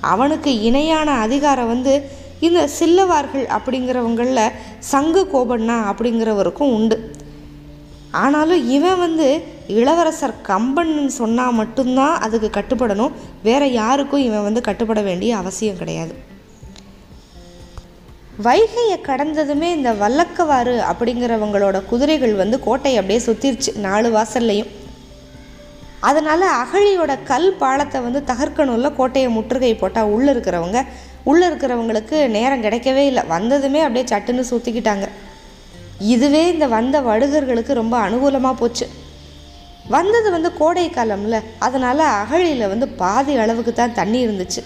அவனுக்கு 0.00 0.50
இணையான 0.60 1.10
அதிகாரம் 1.10 1.66
வந்து 1.66 2.10
இந்த 2.40 2.68
சில்லவார்கள் 2.78 3.46
அப்படிங்கிறவங்களில் 3.56 4.54
சங்கு 4.78 5.22
கோபண்ணா 5.32 5.76
அப்படிங்கிறவருக்கும் 5.90 6.74
உண்டு. 6.78 6.98
ஆனாலும் 8.10 8.68
இவன் 8.68 8.98
வந்து 8.98 9.26
இளவரசர் 9.66 10.40
கம்பன் 10.42 11.08
சொன்னால் 11.08 11.52
மட்டும்தான் 11.52 12.18
அதுக்கு 12.18 12.50
கட்டுப்படணும். 12.58 13.16
வேற 13.42 13.66
யாருக்கும் 13.66 14.26
இவன் 14.28 14.42
வந்து 14.42 14.60
கட்டுப்பட 14.60 15.00
வேண்டிய 15.00 15.36
அவசியம் 15.36 15.76
கிடையாது. 15.76 16.14
வைகையை 18.46 19.00
கடந்ததுமே 19.00 19.68
இந்த 19.76 19.92
வல்லக்கவாறு 19.92 20.74
அப்படிங்கிறவங்களோட 20.90 21.76
குதிரைகள் 21.84 22.34
வந்து 22.34 22.60
கோட்டையை 22.60 22.98
அப்படியே 23.00 23.20
சுற்றிருச்சு 23.26 23.70
நாலு 23.76 24.08
வாசல்லையும். 24.16 24.68
அதனால் 26.00 26.44
அகழியோட 26.62 27.12
கல் 27.24 27.48
பாலத்தை 27.52 28.00
வந்து 28.00 28.20
தகர்க்கணும்ல 28.32 28.90
கோட்டையை 28.94 29.30
முற்றுகை 29.30 29.74
போட்டால் 29.74 30.12
உள்ளே 30.14 30.30
இருக்கிறவங்க. 30.32 30.84
உள்ளே 31.24 31.46
இருக்கிறவங்களுக்கு 31.46 32.18
நேரம் 32.36 32.62
கிடைக்கவே 32.62 33.04
இல்லை. 33.06 33.24
வந்ததுமே 33.34 33.80
அப்படியே 33.80 34.06
சட்டுன்னு 34.12 34.44
சுற்றிக்கிட்டாங்க 34.50 35.08
இதுவே 36.14 36.42
இந்த 36.52 36.66
வந்த 36.66 37.00
வடுகர்களுக்கு 37.00 37.72
ரொம்ப 37.72 38.08
அனுகூலமாக 38.08 38.52
போச்சு. 38.52 38.88
வந்தது 39.88 40.30
வந்து 40.30 40.52
கோடை 40.54 40.88
காலம்ல. 40.88 41.36
அதனால் 41.58 41.98
அகழியில் 41.98 42.68
வந்து 42.68 42.88
பாதி 42.88 43.36
அளவுக்கு 43.36 43.72
தான் 43.72 43.94
தண்ணி 43.94 44.26
இருந்துச்சு. 44.26 44.62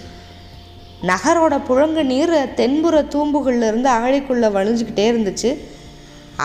நகரோட 1.09 1.53
புழங்கு 1.67 2.03
நீர் 2.11 2.33
தென்புற 2.59 2.95
தூம்புகள்லேருந்து 3.13 3.89
அகழிக்குள்ளே 3.97 4.49
வழிஞ்சுக்கிட்டே 4.57 5.05
இருந்துச்சு. 5.11 5.51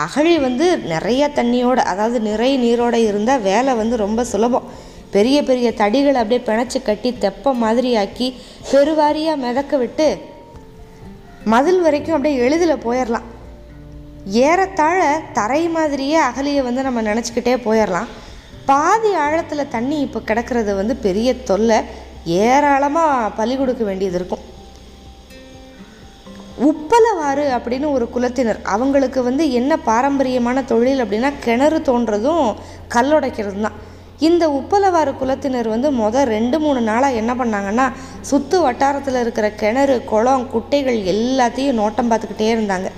அகழி 0.05 0.33
வந்து 0.47 0.65
நிறைய 0.93 1.21
தண்ணியோட 1.37 1.79
அதாவது 1.91 2.17
நிறை 2.27 2.49
நீரோட 2.65 2.95
இருந்தால் 3.09 3.45
வேலை 3.49 3.73
வந்து 3.81 3.95
ரொம்ப 4.05 4.23
சுலபம். 4.31 4.67
பெரிய 5.15 5.37
பெரிய 5.43 5.67
தடிகளை 5.81 6.17
அப்படியே 6.21 6.41
பிணைச்சி 6.47 6.79
கட்டி 6.81 7.09
தெப்ப 7.23 7.53
மாதிரி 7.63 7.91
ஆக்கி 8.01 8.27
பெருவாரியாக 8.71 9.41
மிதக்க 9.43 9.77
விட்டு 9.77 10.07
மதில் 11.53 11.81
வரைக்கும் 11.85 12.15
அப்படியே 12.15 12.41
எளிதில் 12.45 12.83
போயிடலாம் 12.85 13.27
ஏறத்தாழ 14.45 14.99
தரை 15.37 15.63
மாதிரியே 15.77 16.17
அகலியை 16.29 16.63
வந்து 16.67 16.81
நம்ம 16.87 17.01
நினச்சிக்கிட்டே 17.01 17.55
போயிடலாம் 17.67 18.09
பாதி 18.69 19.11
ஆழத்தில் 19.23 19.71
தண்ணி 19.75 19.97
இப்போ 20.05 20.19
கிடக்கிறது 20.19 20.71
வந்து 20.75 20.95
பெரிய 21.05 21.29
தொல்லை. 21.49 21.79
ஏராளமாக 22.25 23.29
பலி 23.29 23.55
கொடுக்க 23.57 23.83
வேண்டியது 23.83 24.17
இருக்கும். 24.19 24.45
உப்பலவாறு 26.69 27.43
அப்படின்னு 27.57 27.91
ஒரு 27.91 28.09
குலத்தினர் 28.15 28.61
அவங்களுக்கு 28.63 29.23
வந்து 29.23 29.51
என்ன 29.51 29.77
பாரம்பரியமான 29.77 30.63
தொழில் 30.63 31.03
அப்படின்னா 31.03 31.33
கிணறு 31.39 31.79
தோன்றதும் 31.79 32.55
கல்லுடைக்கிறது 32.95 33.61
தான் 33.61 33.77
இந்த 34.19 34.49
உப்பலவாறு 34.49 35.11
குலத்தினர் 35.21 35.67
வந்து 35.67 35.91
மொதல் 35.91 36.29
ரெண்டு 36.35 36.59
மூணு 36.59 36.81
நாளாக 36.81 37.19
என்ன 37.21 37.33
பண்ணாங்கன்னா 37.33 37.85
சுற்று 38.21 38.57
வட்டாரத்தில் 38.61 39.19
இருக்கிற 39.19 39.49
கிணறு 39.51 40.03
குளம் 40.03 40.49
குட்டைகள் 40.49 40.97
எல்லாத்தையும் 41.13 41.79
நோட்டம் 41.81 42.09
பார்த்துக்கிட்டே 42.11 42.49
இருந்தாங்க. 42.55 42.89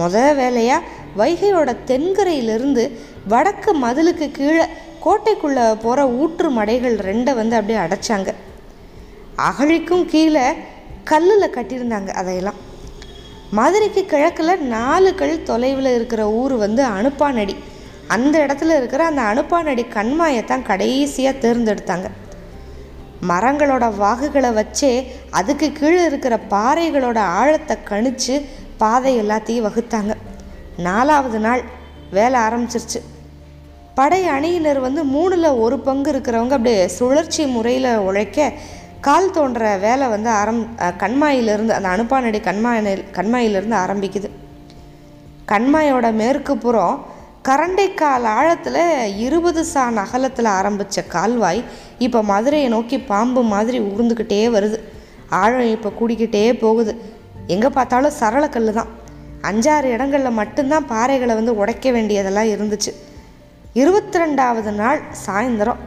மொதல் 0.00 0.34
வேலையாக 0.34 0.86
வைகையோட 1.16 1.76
தென்கரையிலிருந்து 1.86 2.98
வடக்கு 3.28 3.74
மதிலுக்கு 3.74 4.30
கீழே 4.30 4.66
கோட்டைக்குள்ளே 5.04 5.64
போகிற 5.82 6.08
ஊற்று 6.08 6.48
மடைகள் 6.50 6.96
ரெண்டை 7.08 7.34
வந்து 7.34 7.56
அப்படியே 7.56 7.78
அடைச்சாங்க. 7.78 8.30
அகழிக்கும் 9.48 10.04
கீழே 10.06 10.46
கல்லில் 11.04 11.54
கட்டியிருந்தாங்க 11.54 12.10
அதையெல்லாம். 12.20 12.58
மதுரைக்கு 13.50 14.04
கிழக்கில் 14.04 14.62
நாலு 14.62 15.14
கல் 15.14 15.42
தொலைவில் 15.42 15.94
இருக்கிற 15.94 16.30
ஊர் 16.30 16.52
வந்து 16.52 16.82
அனுப்பானடி 16.84 17.54
அந்த 18.06 18.34
இடத்துல 18.46 18.76
இருக்கிற 18.76 19.04
அந்த 19.04 19.22
அனுப்பானடி 19.22 19.84
கண்மாயத்தான் 19.94 20.62
கடைசியாக 20.62 21.38
தேர்ந்தெடுத்தாங்க. 21.38 22.08
மரங்களோட 23.28 23.84
வாகுகளை 24.02 24.50
வச்சே 24.60 24.92
அதுக்கு 25.30 25.72
கீழே 25.72 26.04
இருக்கிற 26.04 26.38
பாறைகளோட 26.50 27.18
ஆழத்தை 27.18 27.76
கணிச்சு 27.90 28.34
பாதை 28.76 29.20
எல்லாத்தையும் 29.22 29.66
வகுத்தாங்க. 29.68 30.14
நாலாவது 30.76 31.38
நாள் 31.38 31.62
வேலை 32.10 32.40
ஆரம்பிச்சிருச்சு. 32.40 33.00
படை 33.98 34.20
அணியினர் 34.34 34.80
வந்து 34.84 35.02
மூணில் 35.14 35.58
ஒரு 35.64 35.76
பங்கு 35.86 36.10
இருக்கிறவங்க 36.12 36.54
அப்படியே 36.58 36.82
சுழற்சி 36.98 37.42
முறையில் 37.54 37.90
உழைக்க 38.08 38.48
கால் 39.06 39.32
தோன்ற 39.36 39.70
வேலை 39.84 40.06
வந்து 40.12 40.30
ஆரம் 40.40 40.60
கண்மாயிலிருந்து 41.02 41.72
அந்த 41.78 41.88
அனுப்பானடி 41.94 42.38
கண்மாயில 42.48 42.94
கண்மாயிலிருந்து 43.18 43.76
ஆரம்பிக்குது. 43.84 44.28
கண்மாயோட 45.52 46.06
மேற்கு 46.20 46.54
புறம் 46.64 46.96
கரண்டைக்கால் 47.48 48.26
ஆழத்தில் 48.36 48.82
இருபது 49.26 49.62
சான் 49.72 50.00
அகலத்தில் 50.04 50.50
ஆரம்பித்த 50.58 51.04
கால்வாய் 51.14 51.62
இப்போ 52.06 52.20
மதுரையை 52.32 52.68
நோக்கி 52.76 52.96
பாம்பு 53.12 53.42
மாதிரி 53.52 53.78
உருந்துக்கிட்டே 53.90 54.42
வருது. 54.56 54.78
ஆழம் 55.42 55.72
இப்போ 55.76 55.90
கூடிக்கிட்டே 56.00 56.44
போகுது. 56.64 56.92
எங்கே 57.54 57.70
பார்த்தாலும் 57.78 58.18
சரளக்கல் 58.20 58.76
தான் 58.80 58.92
அஞ்சாறு 59.50 59.88
இடங்களில் 59.94 60.38
மட்டும்தான் 60.40 60.90
பாறைகளை 60.92 61.34
வந்து 61.38 61.54
உடைக்க 61.62 61.90
வேண்டியதெல்லாம் 61.96 62.52
இருந்துச்சு. 62.54 62.92
இருபத்தி 63.80 64.18
ரெண்டாவது 64.20 64.70
நாள் 64.78 64.98
சாயந்தரம் 65.26 65.78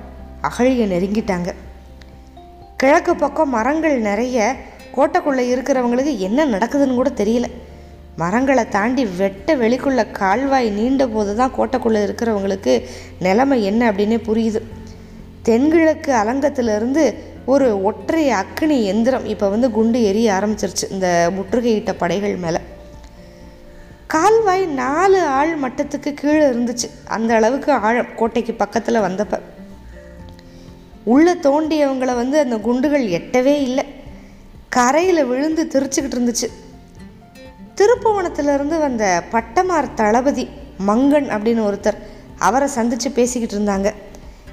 அகழியை 0.47 0.85
நெருங்கிட்டாங்க. 0.91 1.49
கிழக்கு 2.81 3.13
பக்கம் 3.15 3.53
மரங்கள் 3.55 3.97
நிறைய 4.07 4.55
கோட்டைக்குள்ளே 4.95 5.43
இருக்கிறவங்களுக்கு 5.51 6.13
என்ன 6.27 6.45
நடக்குதுன்னு 6.45 6.97
கூட 6.99 7.09
தெரியல. 7.21 7.47
மரங்களை 8.21 8.63
தாண்டி 8.69 9.05
வெட்ட 9.19 9.55
வெளிக்குள்ள 9.55 10.03
கால்வாய் 10.19 10.69
நீண்ட 10.69 11.05
போது 11.07 11.35
தான் 11.35 11.55
கோட்டைக்குள்ளே 11.57 12.01
இருக்கிறவங்களுக்கு 12.07 12.73
நிலைமை 13.27 13.63
என்ன 13.63 13.91
அப்படின்னே 13.91 14.19
புரியுது. 14.29 14.61
தென்கிழக்கு 15.49 16.13
அலங்கத்திலிருந்து 16.23 17.03
ஒரு 17.53 17.67
ஒற்றை 17.89 18.23
அக்னி 18.41 18.83
எந்திரம் 18.93 19.25
இப்போ 19.33 19.49
வந்து 19.49 19.69
குண்டு 19.71 20.01
எரிய 20.11 20.33
ஆரம்பிச்சிருச்சு 20.37 20.87
இந்த 20.89 21.09
முற்றுகையிட்ட 21.37 21.93
படைகள் 22.03 22.35
மேலே. 22.45 22.61
கால்வாய் 24.15 24.65
நாலு 24.65 25.25
ஆள் 25.25 25.59
மட்டத்துக்கு 25.59 26.13
கீழே 26.13 26.45
இருந்துச்சு. 26.45 26.89
அந்த 27.05 27.35
அளவுக்கு 27.35 27.71
ஆழம். 27.73 28.15
கோட்டைக்கு 28.15 28.53
பக்கத்தில் 28.53 28.95
வந்தப்ப. 28.95 29.39
உள்ளே 31.03 31.33
தோண்டியவங்களை 31.33 32.15
வந்து 32.15 32.39
அந்த 32.39 32.57
குண்டுகள் 32.57 33.07
எட்டவே 33.07 33.61
இல்லை. 33.61 33.85
கரையில் 34.69 35.25
விழுந்து 35.25 35.67
தெரிச்சுக்கிட்டு 35.73 36.19
இருந்துச்சு. 36.19 36.49
திருப்புவனத்திலிருந்து 37.75 38.79
வந்த 38.79 39.23
பட்டமார் 39.29 39.93
தளபதி 39.93 40.49
மங்கன் 40.87 41.29
அப்படின்னு 41.29 41.63
ஒருத்தர் 41.63 41.97
அவரை 42.39 42.67
சந்தித்து 42.67 43.11
பேசிக்கிட்டு 43.11 43.65
இருந்தாங்க. 43.65 43.93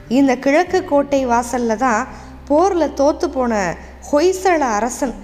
இந்த 0.08 0.36
கிழக்கு 0.36 0.84
கோட்டை 0.84 1.26
வாசலில் 1.26 1.76
தான் 1.76 2.08
போரில் 2.44 2.94
தோற்று 2.94 3.30
போன 3.30 3.76
ஹொய்சள 4.12 4.58
அரசன் 4.58 5.14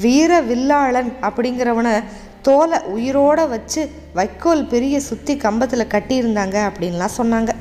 வீர 0.00 0.40
வில்லாளன் 0.40 1.12
அப்படிங்கிறவனை 1.22 2.02
தோலை 2.46 2.78
உயிரோடு 2.94 3.44
வச்சு 3.52 3.82
வைக்கோல் 4.18 4.64
பெரிய 4.72 4.96
சுற்றி 5.08 5.34
கம்பத்தில் 5.44 5.92
கட்டியிருந்தாங்க 5.94 6.56
அப்படின்லாம் 6.68 7.16
சொன்னாங்க. 7.18 7.52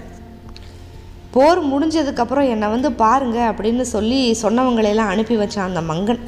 போர் 1.36 1.62
முடிஞ்சதுக்கப்புறம் 1.72 2.50
என்னை 2.54 2.68
வந்து 2.74 2.90
பாருங்க 3.04 3.40
அப்படின்னு 3.52 3.86
சொல்லி 3.96 4.20
சொன்னவங்களையெல்லாம் 4.42 5.14
அனுப்பி 5.14 5.38
வச்சான் 5.38 5.70
அந்த 5.70 5.82
மங்கன். 5.92 6.22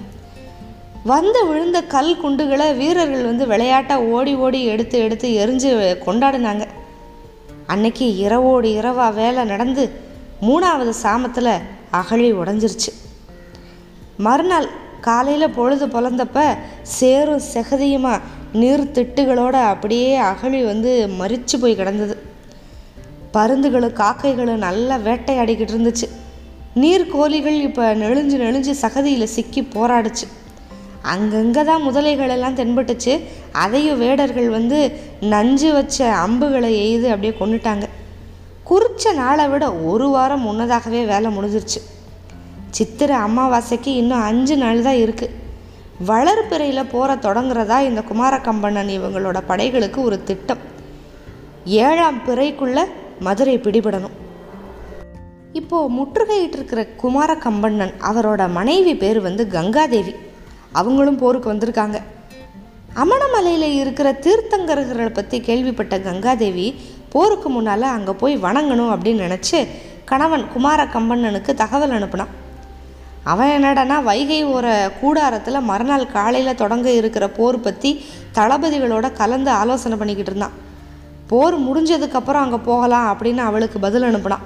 வந்து 1.11 1.39
விழுந்த 1.49 1.79
கல் 1.93 2.11
குண்டுகளை 2.21 2.67
வீரர்கள் 2.79 3.29
வந்து 3.29 3.45
விளையாட்டாக 3.47 4.07
ஓடி 4.15 4.33
ஓடி 4.45 4.59
எடுத்து 4.73 4.97
எடுத்து 5.05 5.27
எரிஞ்சு 5.43 5.69
கொண்டாடினாங்க. 6.07 6.65
அன்னைக்கு 7.73 8.07
இரவோடு 8.25 8.69
இரவா 8.79 9.07
வேலை 9.13 9.43
நடந்து 9.51 9.85
மூணாவது 10.47 10.93
சாமத்தில் 11.03 11.53
அகழி 11.99 12.29
உடஞ்சிருச்சு. 12.41 12.91
மறுநாள் 14.25 14.67
காலையில் 15.01 15.49
பொழுது 15.49 15.87
பிறந்தப்ப 15.87 16.57
சேரும் 16.81 17.41
செகதியுமா 17.53 18.19
நீர் 18.53 18.91
திட்டுகளோடு 18.91 19.53
அப்படியே 19.53 20.15
அகழி 20.17 20.63
வந்து 20.63 21.09
மறிச்சு 21.19 21.55
போய் 21.59 21.75
கிடந்தது. 21.75 22.17
பருந்துகளும் 23.33 23.93
காக்கைகளும் 23.93 24.57
நல்லா 24.57 24.95
வேட்டையாடிக்கிட்டு 24.97 25.73
இருந்துச்சு. 25.73 26.07
நீர்க்கோழிகள் 26.75 27.59
இப்போ 27.59 27.93
நெளிஞ்சு 27.93 28.37
நெளிஞ்சு 28.37 28.73
சகதியில் 28.81 29.33
சிக்கி 29.35 29.61
போராடுச்சு. 29.75 30.27
அங்கங்கே 31.01 31.63
தான் 31.63 31.85
முதலைகள் 31.87 32.29
எல்லாம் 32.29 32.55
தென்பட்டுச்சு. 32.55 33.21
அதையும் 33.51 33.99
வேடர்கள் 33.99 34.49
வந்து 34.49 34.79
நஞ்சு 35.21 35.73
வச்ச 35.73 36.11
அம்புகளை 36.13 36.71
எய்து 36.77 37.11
அப்படியே 37.11 37.35
கொண்டுட்டாங்க 37.39 37.85
குறித்த 38.63 39.13
நாளை 39.13 39.47
விட 39.47 39.73
ஒரு 39.73 40.09
வாரம் 40.09 40.41
முன்னதாகவே 40.41 41.05
வேலை 41.05 41.37
முடிஞ்சிருச்சு. 41.37 41.79
சித்திரை 42.77 43.17
அமாவாசைக்கு 43.25 43.91
இன்னும் 44.01 44.25
அஞ்சு 44.29 44.55
நாள் 44.63 44.81
தான் 44.87 45.01
இருக்குது 45.03 45.35
வளர்பிறையில் 46.09 46.89
போகிற 46.93 47.11
தொடங்குறதா 47.25 47.77
இந்த 47.89 48.01
குமாரகம்பண்ணன் 48.09 48.91
இவங்களோட 48.97 49.37
படைகளுக்கு 49.47 49.99
ஒரு 50.07 50.17
திட்டம். 50.29 50.61
ஏழாம் 51.85 52.19
பிறைக்குள்ளே 52.27 52.83
மதுரை 53.25 53.55
பிடிபடணும். 53.65 54.15
இப்போது 55.59 55.93
முற்றுகையிட்டு 55.97 56.57
இருக்கிற 56.59 56.81
குமார 57.03 57.29
கம்பண்ணன் 57.45 57.93
அவரோட 58.09 58.41
மனைவி 58.57 58.93
பேர் 59.03 59.19
வந்து 59.27 59.43
கங்காதேவி. 59.55 60.13
அவங்களும் 60.79 61.21
போருக்கு 61.23 61.53
வந்திருக்காங்க. 61.53 61.97
அமணமலையில் 63.03 63.69
இருக்கிற 63.81 64.07
தீர்த்தங்கர்களை 64.25 65.11
பற்றி 65.13 65.39
கேள்விப்பட்ட 65.47 65.95
கங்காதேவி 66.07 66.67
போருக்கு 67.13 67.49
முன்னால் 67.49 67.93
அங்கே 67.97 68.13
போய் 68.21 68.43
வணங்கணும் 68.47 68.93
அப்படின்னு 68.93 69.25
நினச்சி 69.27 69.59
கணவன் 70.11 70.45
குமார 70.53 70.83
கம்பண்ணனுக்கு 70.95 71.53
தகவல் 71.63 71.95
அனுப்புனான். 71.99 72.33
அவன் 73.31 73.53
என்னடானா 73.57 73.95
வைகை 74.03 74.39
ஓர 74.45 74.67
கூடாரத்தில் 75.01 75.67
மறுநாள் 75.69 76.11
காலையில் 76.11 76.59
தொடங்க 76.61 76.87
இருக்கிற 76.99 77.25
போர் 77.29 77.57
பற்றி 77.59 77.91
தளபதிகளோட 78.37 79.05
கலந்து 79.13 79.51
ஆலோசனை 79.61 79.97
பண்ணிக்கிட்டு 79.97 80.31
இருந்தான். 80.31 80.55
போர் 81.27 81.55
முடிஞ்சதுக்கப்புறம் 81.67 82.43
அங்கே 82.45 82.59
போகலாம் 82.69 83.07
அப்படின்னு 83.11 83.41
அவளுக்கு 83.49 83.79
பதில் 83.79 84.07
அனுப்புனான். 84.09 84.45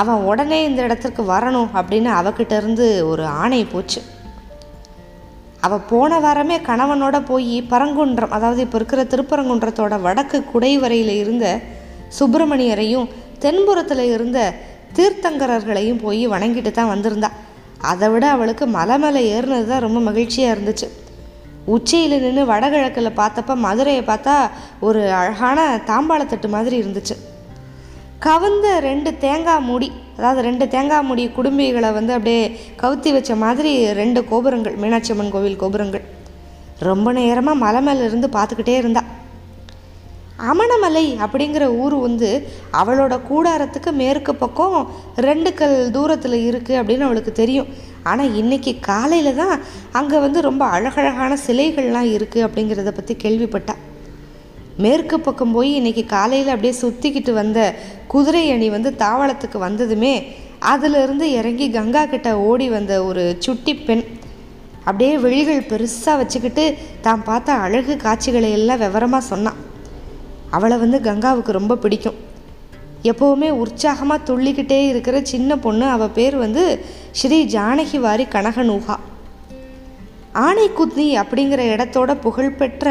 அவன் 0.00 0.24
உடனே 0.30 0.58
இந்த 0.64 0.80
இடத்துக்கு 0.82 1.22
வரணும் 1.34 1.70
அப்படின்னு 1.78 2.10
அவகிட்ட 2.20 2.54
இருந்து 2.56 2.86
ஒரு 3.10 3.24
ஆணை 3.42 3.60
போச்சு. 3.64 4.00
அவள் 5.60 5.86
போன 5.90 6.18
வாரமே 6.20 6.56
கணவனோட 6.70 7.16
போய் 7.28 7.54
பரங்குன்றம் 7.70 8.34
அதாவது 8.36 8.60
இப்போ 8.60 8.78
இருக்கிற 8.78 9.02
திருப்பரங்குன்றத்தோட 9.04 9.94
வடக்கு 10.00 10.38
குடைவரையில் 10.52 11.14
இருந்த 11.20 11.46
சுப்பிரமணியரையும் 12.18 13.06
தென்புறத்தில் 13.42 14.04
இருந்த 14.14 14.38
தீர்த்தங்கரர்களையும் 14.96 16.02
போய் 16.04 16.22
வணங்கிட்டு 16.34 16.70
தான் 16.70 16.92
வந்திருந்தா. 16.94 17.30
அதை 17.92 18.06
விட 18.12 18.24
அவளுக்கு 18.34 18.64
மலை 18.76 18.96
மேலே 19.02 19.20
ஏறினது 19.34 19.66
தான் 19.72 19.84
ரொம்ப 19.86 20.00
மகிழ்ச்சியாக 20.08 20.54
இருந்துச்சு. 20.54 20.86
உச்சியில் 21.74 22.22
நின்று 22.24 22.42
வடகிழக்கில் 22.52 23.18
பார்த்தப்ப 23.20 23.54
மதுரையை 23.66 24.02
பார்த்தா 24.08 24.34
ஒரு 24.86 25.02
அழகான 25.20 25.58
தாம்பாளத்தட்டு 25.90 26.48
மாதிரி 26.54 26.76
இருந்துச்சு. 26.82 27.16
கவுந்த 28.26 28.66
ரெண்டு 28.88 29.10
தேங்காய் 29.24 29.64
மூடி 29.68 29.88
அதாவது 30.18 30.40
ரெண்டு 30.48 30.64
தேங்காய் 30.74 31.06
மூடி 31.08 31.24
குடும்பிகளை 31.36 31.90
வந்து 31.98 32.12
அப்படியே 32.16 32.42
கவுத்தி 32.82 33.10
வச்ச 33.16 33.32
மாதிரி 33.44 33.72
ரெண்டு 34.00 34.20
கோபுரங்கள் 34.30 34.76
மீனாட்சி 34.82 35.12
அம்மன் 35.14 35.32
கோவில் 35.34 35.60
கோபுரங்கள். 35.62 36.04
ரொம்ப 36.90 37.08
நேரமாக 37.18 37.62
மலை 37.64 37.80
மேலே 37.88 38.04
இருந்து 38.08 38.28
பார்த்துக்கிட்டே 38.36 38.76
இருந்தாள் 38.82 39.10
அமணமலை 40.50 41.04
அப்படிங்கிற 41.24 41.64
ஊர் 41.82 41.94
வந்து 41.94 42.30
அவளோட 42.80 43.14
கூடாரத்துக்கு 43.28 43.90
மேற்கு 44.00 44.32
பக்கம் 44.34 44.78
ரெண்டு 45.26 45.50
கல் 45.54 45.76
தூரத்தில் 45.96 46.38
இருக்குது 46.48 46.78
அப்படின்னு 46.80 47.06
அவளுக்கு 47.08 47.32
தெரியும். 47.32 47.68
ஆனால் 48.10 48.34
இன்னைக்கு 48.40 48.72
காலையில் 48.88 49.38
தான் 49.40 49.56
அங்கே 49.98 50.18
வந்து 50.24 50.40
ரொம்ப 50.46 50.64
அழகழகான 50.76 51.32
சிலைகள்லாம் 51.46 52.08
இருக்குது 52.16 52.44
அப்படிங்கிறத 52.46 52.92
பற்றி 52.96 53.14
கேள்விப்பட்டா. 53.24 53.74
மேற்கு 54.84 55.16
பக்கம் 55.20 55.54
போய் 55.56 55.70
இன்றைக்கி 55.80 56.04
காலையில் 56.06 56.52
அப்படியே 56.54 56.74
சுற்றிக்கிட்டு 56.80 57.32
வந்த 57.32 57.58
குதிரை 58.14 58.50
அணி 58.54 58.68
வந்து 58.76 58.92
தாவளத்துக்கு 59.04 59.58
வந்ததுமே 59.66 60.14
அதிலிருந்து 60.72 61.26
இறங்கி 61.38 61.66
கங்கா 61.70 62.02
கிட்ட 62.06 62.28
ஓடி 62.48 62.68
வந்த 62.68 63.04
ஒரு 63.04 63.36
சுட்டி 63.44 63.74
பெண். 63.74 64.04
அப்படியே 64.84 65.12
விழிகள் 65.18 65.68
பெருசாக 65.70 66.16
வச்சுக்கிட்டு 66.20 66.64
தான் 67.06 67.24
பார்த்த 67.28 67.52
அழகு 67.66 67.96
காட்சிகளை 67.96 68.50
எல்லாம் 68.58 68.82
விவரமாக 68.84 69.24
சொன்னான். 69.30 69.60
அவளை 70.56 70.76
வந்து 70.82 70.98
கங்காவுக்கு 71.08 71.58
ரொம்ப 71.58 71.78
பிடிக்கும். 71.84 72.18
எப்போவுமே 73.10 73.48
உற்சாகமாக 73.62 74.26
துள்ளிக்கிட்டே 74.28 74.78
இருக்கிற 74.90 75.16
சின்ன 75.32 75.56
பொண்ணு 75.64 75.86
அவள் 75.94 76.14
பேர் 76.18 76.36
வந்து 76.44 76.62
ஸ்ரீ 77.18 77.38
ஜானகி 77.54 77.98
வாரி 78.04 78.24
கனகநூகா 78.34 78.94
ஆனைக்குத்னி 80.44 81.08
அப்படிங்கிற 81.22 81.60
இடத்தோட 81.74 82.12
புகழ்பெற்ற 82.22 82.86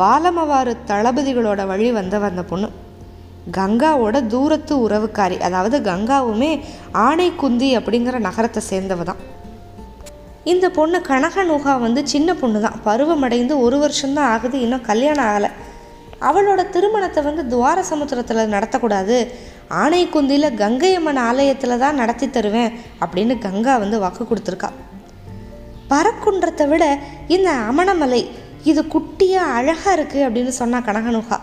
பாலமவாறு 0.00 0.72
தளபதிகளோட 0.90 1.60
வழி 1.70 1.86
வந்தவ 1.98 2.26
அந்த 2.32 2.42
பொண்ணு. 2.50 2.68
கங்காவோட 3.58 4.16
தூரத்து 4.32 4.74
உறவுக்காரி 4.86 5.36
அதாவது 5.46 5.78
கங்காவுமே 5.88 6.50
ஆனைக்குந்தி 7.06 7.68
அப்படிங்கிற 7.78 8.18
நகரத்தை 8.26 8.62
சேர்ந்தவ 8.70 9.04
தான் 9.10 9.22
இந்த 10.52 10.66
பொண்ணு 10.78 10.98
கனகநூகா 11.08 11.74
வந்து 11.86 12.00
சின்ன 12.12 12.30
பொண்ணு 12.40 12.58
தான் 12.66 12.80
பருவமடைந்து 12.86 13.56
ஒரு 13.66 13.78
வருஷம்தான் 13.84 14.30
ஆகுது 14.34 14.56
இன்னும் 14.66 14.86
கல்யாணம் 14.90 15.28
ஆகலை. 15.30 15.50
அவளோட 16.20 16.70
திருமணத்தை 16.70 17.22
வந்து 17.22 17.46
துவார 17.46 17.78
சமுத்திரத்தில் 17.82 18.52
நடத்தக்கூடாது. 18.54 19.16
ஆனைக்குந்தியில் 19.70 20.54
கங்கை 20.54 20.94
அம்மன் 20.94 21.20
ஆலயத்தில் 21.28 21.78
தான் 21.78 21.94
நடத்தி 21.94 22.30
தருவேன் 22.30 22.74
அப்படின்னு 23.00 23.38
கங்கா 23.38 23.78
வந்து 23.78 23.98
வாக்கு 23.98 24.24
கொடுத்துருக்கா. 24.24 24.70
பறக்குன்றத்தை 25.90 26.66
விட 26.68 26.98
இந்த 27.28 27.50
அமணமலை 27.50 28.22
இது 28.62 28.82
குட்டியாக 28.84 29.54
அழகாக 29.54 29.96
இருக்குது 29.96 30.26
அப்படின்னு 30.26 30.52
சொன்னால் 30.60 30.86
கனகனுகா. 30.88 31.38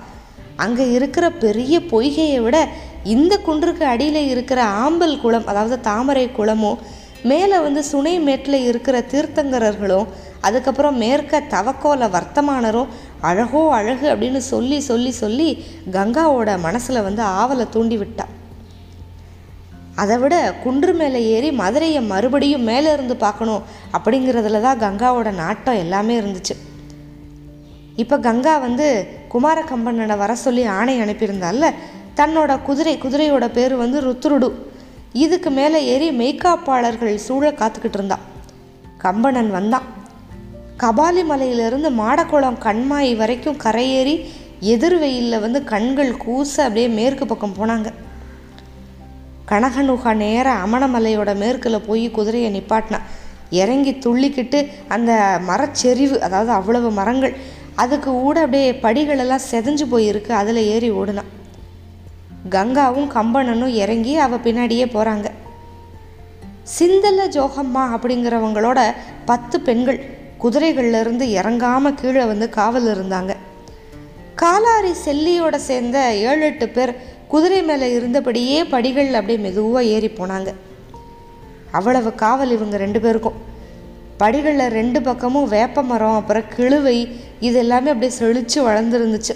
அங்கே 0.56 0.92
இருக்கிற 0.92 1.30
பெரிய 1.30 1.80
பொய்கையை 1.92 2.40
விட 2.44 2.68
இந்த 3.04 3.38
குன்றுக்கு 3.38 3.86
அடியில் 3.86 4.28
இருக்கிற 4.30 4.64
ஆம்பல் 4.64 5.20
குளம் 5.20 5.48
அதாவது 5.48 5.80
தாமரை 5.82 6.32
குளமும் 6.32 6.82
மேலே 7.24 7.58
வந்து 7.60 7.84
சுனை 7.84 8.20
மேட்டில் 8.20 8.66
இருக்கிற 8.68 9.02
தீர்த்தங்கரர்களும் 9.02 10.08
அதுக்கப்புறம் 10.42 10.98
மேற்க 10.98 11.40
தவக்கோல 11.40 12.08
வர்த்தமானரும் 12.10 12.88
அழகோ 13.22 13.62
அழகு 13.74 14.08
அப்படின்னு 14.14 14.42
சொல்லி 14.52 14.80
சொல்லி 14.80 15.12
சொல்லி 15.12 15.50
கங்காவோட 15.92 16.60
மனசில் 16.60 17.06
வந்து 17.08 17.24
ஆவலை 17.24 17.66
தூண்டி 17.70 17.98
விட்டான் 17.98 18.32
அதை 19.96 20.18
விட 20.18 20.36
குன்று 20.64 20.94
மேலே 20.94 21.20
ஏறி 21.28 21.52
மதுரையை 21.52 22.02
மறுபடியும் 22.02 22.64
மேலே 22.64 22.92
இருந்து 22.92 23.16
பார்க்கணும் 23.18 23.64
அப்படிங்கிறதுல 23.96 24.62
தான் 24.62 24.80
கங்காவோட 24.80 25.30
நாட்டம் 25.34 25.82
எல்லாமே 25.84 26.14
இருந்துச்சு. 26.20 26.56
இப்போ 27.96 28.18
கங்கா 28.18 28.58
வந்து 28.58 28.88
குமார 29.28 29.62
கம்பனனை 29.62 30.18
வர 30.18 30.36
சொல்லி 30.36 30.64
ஆணை 30.64 30.96
அனுப்பியிருந்தால 31.02 31.70
தன்னோட 32.16 32.52
குதிரை 32.62 32.98
குதிரையோட 32.98 33.46
பேர் 33.48 33.76
வந்து 33.76 33.98
ருத்ருடு. 34.08 34.50
இதுக்கு 35.14 35.50
மேலே 35.52 35.80
ஏறி 35.86 36.10
மெய்காப்பாளர்கள் 36.22 37.24
சூழ 37.28 37.52
காத்துக்கிட்டு 37.52 37.98
இருந்தான் 38.00 38.26
கம்பனன் 39.04 39.52
வந்தான். 39.58 39.88
கபாலி 40.84 41.24
மலையிலிருந்து 41.26 41.90
மாடக்குளம் 41.90 42.58
கண்மாய் 42.58 43.16
வரைக்கும் 43.16 43.58
கரையேறி 43.64 44.26
எதிர் 44.60 44.98
வெயிலில் 44.98 45.40
வந்து 45.40 45.64
கண்கள் 45.64 46.14
கூச 46.28 46.62
அப்படியே 46.62 46.88
மேற்கு 46.88 47.26
பக்கம் 47.26 47.56
போனாங்க. 47.60 47.90
கனகனுகா 49.50 50.14
நேராக 50.16 50.64
அமணமலையோட 50.68 51.38
மேற்கில் 51.38 51.86
போய் 51.88 52.12
குதிரையை 52.12 52.52
நிப்பாட்டினான் 52.52 53.08
இறங்கி 53.50 53.92
துள்ளிக்கிட்டு 53.92 54.70
அந்த 54.88 55.40
மரச்செறிவு 55.48 56.20
அதாவது 56.22 56.52
அவ்வளவு 56.52 56.92
மரங்கள் 56.92 57.36
அதுக்கு 57.76 58.12
ஊட 58.12 58.40
அப்படியே 58.40 58.72
படிகளெல்லாம் 58.72 59.48
செதஞ்சு 59.52 59.86
போயிருக்கு 59.92 60.32
அதில் 60.32 60.68
ஏறி 60.68 60.92
ஓடுனான் 60.92 61.32
கங்காவும் 62.50 63.12
கம்பனனும் 63.12 63.74
இறங்கி 63.74 64.18
அவள் 64.18 64.44
பின்னாடியே 64.44 64.86
போகிறாங்க 64.86 65.28
சிந்தல 66.80 67.28
ஜோகம்மா 67.28 67.84
அப்படிங்கிறவங்களோட 67.94 68.80
பத்து 69.26 69.62
பெண்கள் 69.62 70.21
குதிரைகள்லேருந்து 70.44 71.26
இறங்காமல் 71.40 71.98
கீழே 72.02 72.24
வந்து 72.32 72.50
காவல் 72.60 72.88
இருந்தாங்க. 72.96 73.32
காலாரி 74.42 74.94
செல்லியோட 75.06 75.56
சேர்ந்த 75.70 75.98
ஏழு 76.30 76.46
எட்டு 76.50 76.68
பேர் 76.76 76.94
குதிரை 77.34 77.60
மேலே 77.64 77.88
இருந்தபடியே 77.98 78.60
படிகள் 78.74 79.12
அப்படியே 79.20 79.40
மெதுவாக 79.46 79.92
ஏறி 79.96 80.10
போனாங்க. 80.20 80.50
அவ்வளவு 81.80 82.10
காவல் 82.24 82.56
இவங்க 82.56 82.78
ரெண்டு 82.78 83.00
பேருக்கும். 83.04 83.38
படிகளில் 84.22 84.74
ரெண்டு 84.80 85.02
பக்கமும் 85.02 85.48
வேப்ப 85.54 85.84
மரம் 85.92 86.18
அப்புறம் 86.20 86.50
கிழுவை 86.56 86.98
இது 87.48 87.58
எல்லாமே 87.64 87.92
அப்படியே 87.94 88.14
செழித்து 88.18 88.60
வளர்ந்துருந்துச்சு. 88.68 89.36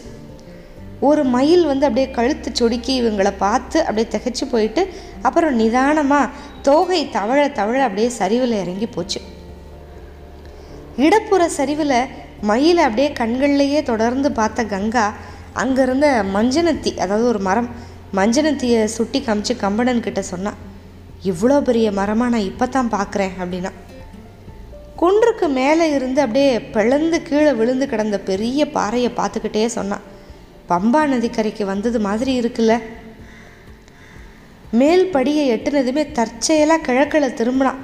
ஒரு 1.08 1.24
மயில் 1.36 1.63
வந்து 1.70 1.88
அப்படியே 1.88 2.10
கழுத்து 2.18 2.50
சொடுக்கி 2.52 2.94
இவங்களை 3.02 3.32
பார்த்து 3.46 3.78
அப்படியே 3.86 4.08
திகச்சு 4.15 4.46
போயிட்டு 4.52 4.82
அப்புறம் 5.22 5.56
நிதானமாக 5.62 6.34
தோகை 6.68 7.02
தவழ 7.18 7.39
தவழ 7.60 7.80
அப்படியே 7.88 8.10
சரிவில் 8.20 8.62
இறங்கி 8.63 8.88
போச்சு. 8.88 9.22
இடப்புற 11.03 11.47
சரிவில் 11.47 11.97
மயிலை 12.41 12.84
அப்படியே 12.84 13.10
கண்கள்லையே 13.19 13.84
தொடர்ந்து 13.84 14.31
பார்த்த 14.31 14.63
கங்கா 14.63 15.13
அங்கே 15.53 15.81
இருந்த 15.81 16.23
மஞ்சனத்தி 16.36 16.91
அதாவது 16.97 17.27
ஒரு 17.27 17.39
மரம் 17.39 17.69
மஞ்சனத்தியை 18.15 18.86
சுட்டி 18.86 19.19
காமிச்சு 19.19 19.53
கம்பனன் 19.63 20.05
கிட்ட 20.05 20.21
சொன்னான் 20.21 20.60
இவ்வளோ 21.23 21.62
பெரிய 21.62 21.91
மரமாக 21.91 22.29
நான் 22.29 22.47
இப்போ 22.51 22.65
தான் 22.65 22.91
பார்க்குறேன் 22.95 23.34
அப்படின்னா. 23.39 23.71
குன்றுக்கு 24.95 25.47
மேலே 25.49 25.93
இருந்து 25.93 26.21
அப்படியே 26.21 26.60
பிளந்து 26.60 27.21
கீழே 27.21 27.53
விழுந்து 27.53 27.88
கிடந்த 27.88 28.19
பெரிய 28.19 28.65
பாறையை 28.65 29.10
பார்த்துக்கிட்டே 29.17 29.65
சொன்னான் 29.65 30.05
பம்பா 30.69 31.01
நதிக்கரைக்கு 31.05 31.65
வந்தது 31.65 31.99
மாதிரி 31.99 32.41
இருக்குல்ல. 32.41 32.75
மேல் 34.71 35.05
படியை 35.15 35.43
எட்டுனதுமே 35.55 36.12
தற்செயலாக 36.12 36.86
கிழக்கில் 36.88 37.36
திரும்பினான். 37.41 37.81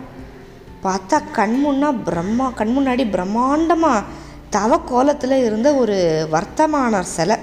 பார்த்தா 0.86 1.18
கண் 1.38 1.58
முன்னா 1.64 1.90
பிரம்மா 2.08 2.48
கண் 2.60 2.74
முன்னாடி 2.78 3.04
பிரம்மாண்டமாக 3.16 4.08
தவ 4.56 4.78
கோலத்தில் 4.90 5.36
இருந்த 5.48 5.70
ஒரு 5.82 5.98
வர்த்தமானர் 6.32 7.14
சிலை. 7.16 7.38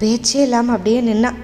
பேச்சே 0.00 0.40
இல்லாமல் 0.46 0.74
அப்படியே 0.76 1.00
நின்னான் 1.00 1.38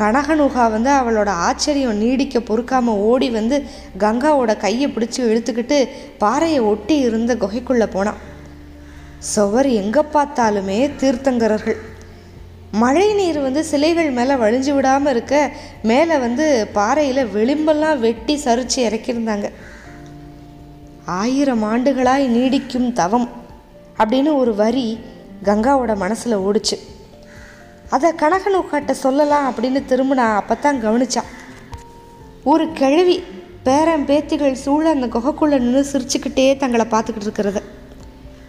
கனகனுகா 0.00 0.64
வந்து 0.70 0.90
அவளோட 0.90 1.30
ஆச்சரியம் 1.46 2.00
நீடிக்க 2.02 2.40
பொறுக்காமல் 2.40 3.02
ஓடி 3.10 3.28
வந்து 3.30 3.56
கங்காவோட 4.02 4.52
கையை 4.64 4.88
பிடிச்சி 4.90 5.20
இழுத்துக்கிட்டு 5.30 5.78
பாறையை 6.22 6.60
ஒட்டி 6.70 6.96
இருந்த 7.08 7.34
குகைக்குள்ளே 7.34 7.88
போனான் 7.96 8.20
சுவர் 9.32 9.68
எங்கே 9.82 10.02
பார்த்தாலுமே 10.14 10.80
தீர்த்தங்கரர்கள். 11.00 11.78
மழை 12.72 13.14
நீர் 13.14 13.40
வந்து 13.40 13.64
சிலைகள் 13.64 14.10
மேலே 14.10 14.34
வழிஞ்சு 14.34 14.74
விடாமல் 14.74 15.12
இருக்க 15.12 15.50
மேலே 15.82 16.18
வந்து 16.18 16.68
பாறையில் 16.72 17.22
விளிம்பெல்லாம் 17.26 17.98
வெட்டி 17.98 18.40
சரிச்சு 18.44 18.76
இறக்கியிருந்தாங்க. 18.76 19.50
ஆயிரம் 21.04 21.62
ஆண்டுகளாய் 21.62 22.26
நீடிக்கும் 22.28 22.92
தவம் 22.92 23.28
அப்படின்னு 23.98 24.34
ஒரு 24.34 24.54
வரி 24.54 24.98
கங்காவோட 25.44 25.96
மனசில் 25.96 26.36
ஓடுச்சு. 26.36 26.78
அதை 27.90 28.12
கனகனுக்காட்ட 28.12 28.90
சொல்லலாம் 28.90 29.46
அப்படின்னு 29.50 29.82
திரும்பினா 29.88 30.26
அப்போ 30.34 30.54
தான் 30.54 30.82
கவனிச்சான். 30.84 31.30
ஒரு 32.44 32.72
கிழவி 32.72 33.22
பேரன் 33.62 34.06
பேத்திகள் 34.06 34.52
சூழ 34.52 34.90
அந்த 34.90 35.06
குகைக்குள்ளே 35.06 35.58
நின்று 35.58 35.86
சிரிச்சுக்கிட்டே 35.92 36.56
தங்களை 36.56 36.86
பார்த்துக்கிட்டு 36.90 37.28
இருக்கிறத. 37.28 37.62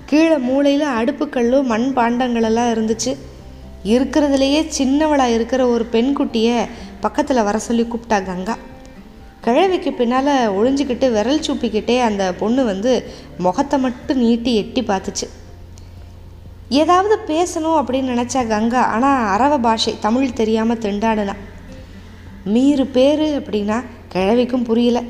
கீழே 0.06 0.38
மூலையில் 0.38 0.86
அடுப்புக்கல்லும் 0.86 1.64
மண் 1.64 1.92
பாண்டங்களெல்லாம் 1.96 2.72
இருந்துச்சு. 2.74 3.16
இருக்கிறதுலையே 3.84 4.72
சின்னவளாக 4.78 5.34
இருக்கிற 5.34 5.68
ஒரு 5.68 5.88
பெண்குட்டியை 5.92 6.66
பக்கத்தில் 7.00 7.44
வர 7.44 7.58
சொல்லி 7.58 7.84
கூப்பிட்டா 7.84 8.26
கங்கா. 8.26 8.58
கிழவிக்கு 9.42 9.94
பின்னால் 9.94 10.52
ஒழிஞ்சிக்கிட்டு 10.52 11.12
விரல் 11.12 11.44
சூப்பிக்கிட்டே 11.48 12.00
அந்த 12.00 12.34
பொண்ணு 12.34 12.66
வந்து 12.66 13.12
முகத்தை 13.38 13.80
மட்டும் 13.80 14.18
நீட்டி 14.18 14.56
எட்டி 14.56 14.82
பார்த்துச்சு. 14.82 15.28
ஏதாவது 16.70 17.20
பேசணும் 17.28 17.80
அப்படின்னு 17.80 18.12
நினச்சா 18.14 18.48
கங்கா 18.48 18.82
ஆனால் 18.82 19.40
அரவ 19.40 19.60
பாஷை 19.62 19.96
தமிழ் 20.00 20.34
தெரியாமல் 20.34 20.78
திண்டாடுனா. 20.78 21.36
மீறு 22.44 22.86
பேர் 22.86 23.42
அப்படின்னா 23.42 23.84
கிழவிக்கும் 24.14 24.64
புரியல. 24.64 25.02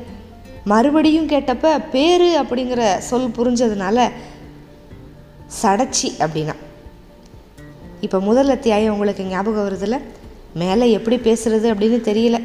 மறுபடியும் 0.64 1.28
கேட்டப்ப 1.28 1.84
பேரு 1.90 2.42
அப்படிங்கிற 2.42 2.98
சொல் 2.98 3.28
புரிஞ்சதுனால 3.28 4.10
சடச்சி 5.62 6.08
அப்படின்னா. 6.18 6.54
இப்போ 8.06 8.18
முதல் 8.26 8.50
அத்தியாயம் 8.54 8.92
உங்களுக்கு 8.94 9.22
ஞாபகம் 9.30 9.64
வருதுல்ல 9.66 9.96
மேலே 10.60 10.84
எப்படி 10.96 11.16
பேசுறது 11.24 11.66
அப்படின்னு 11.72 11.96
தெரியல. 12.08 12.36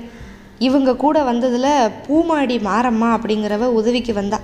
இவங்க 0.67 0.95
கூட 1.03 1.17
வந்ததில் 1.27 1.91
பூமாடி 2.05 2.55
மாரம்மா 2.67 3.09
அப்படிங்கிறவ 3.15 3.67
உதவிக்கு 3.79 4.13
வந்தா. 4.19 4.39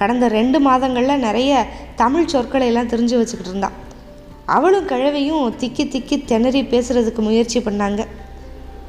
கடந்த 0.00 0.28
ரெண்டு 0.28 0.58
மாதங்களில் 0.66 1.22
நிறைய 1.24 1.52
தமிழ் 2.00 2.30
சொற்களை 2.32 2.66
எல்லாம் 2.70 2.90
தெரிஞ்சு 2.92 3.16
வச்சுக்கிட்டு 3.20 3.52
இருந்தா. 3.52 3.70
அவளும் 4.56 4.88
கிழவியும் 4.90 5.46
திக்கி 5.60 5.86
திக்கி 5.94 6.18
திணறி 6.30 6.62
பேசுறதுக்கு 6.72 7.22
முயற்சி 7.28 7.60
பண்ணாங்க. 7.60 8.04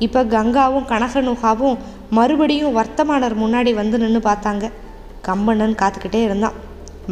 இப்போ 0.08 0.24
கங்காவும் 0.36 0.90
கனகனுகாவும் 0.92 1.78
மறுபடியும் 2.20 2.76
வர்த்தமானர் 2.80 3.36
முன்னாடி 3.44 3.74
வந்து 3.82 4.02
நின்று 4.04 4.22
பார்த்தாங்க. 4.30 4.66
கம்பண்ணன் 5.30 5.80
காத்துக்கிட்டே 5.84 6.22
இருந்தான். 6.28 6.58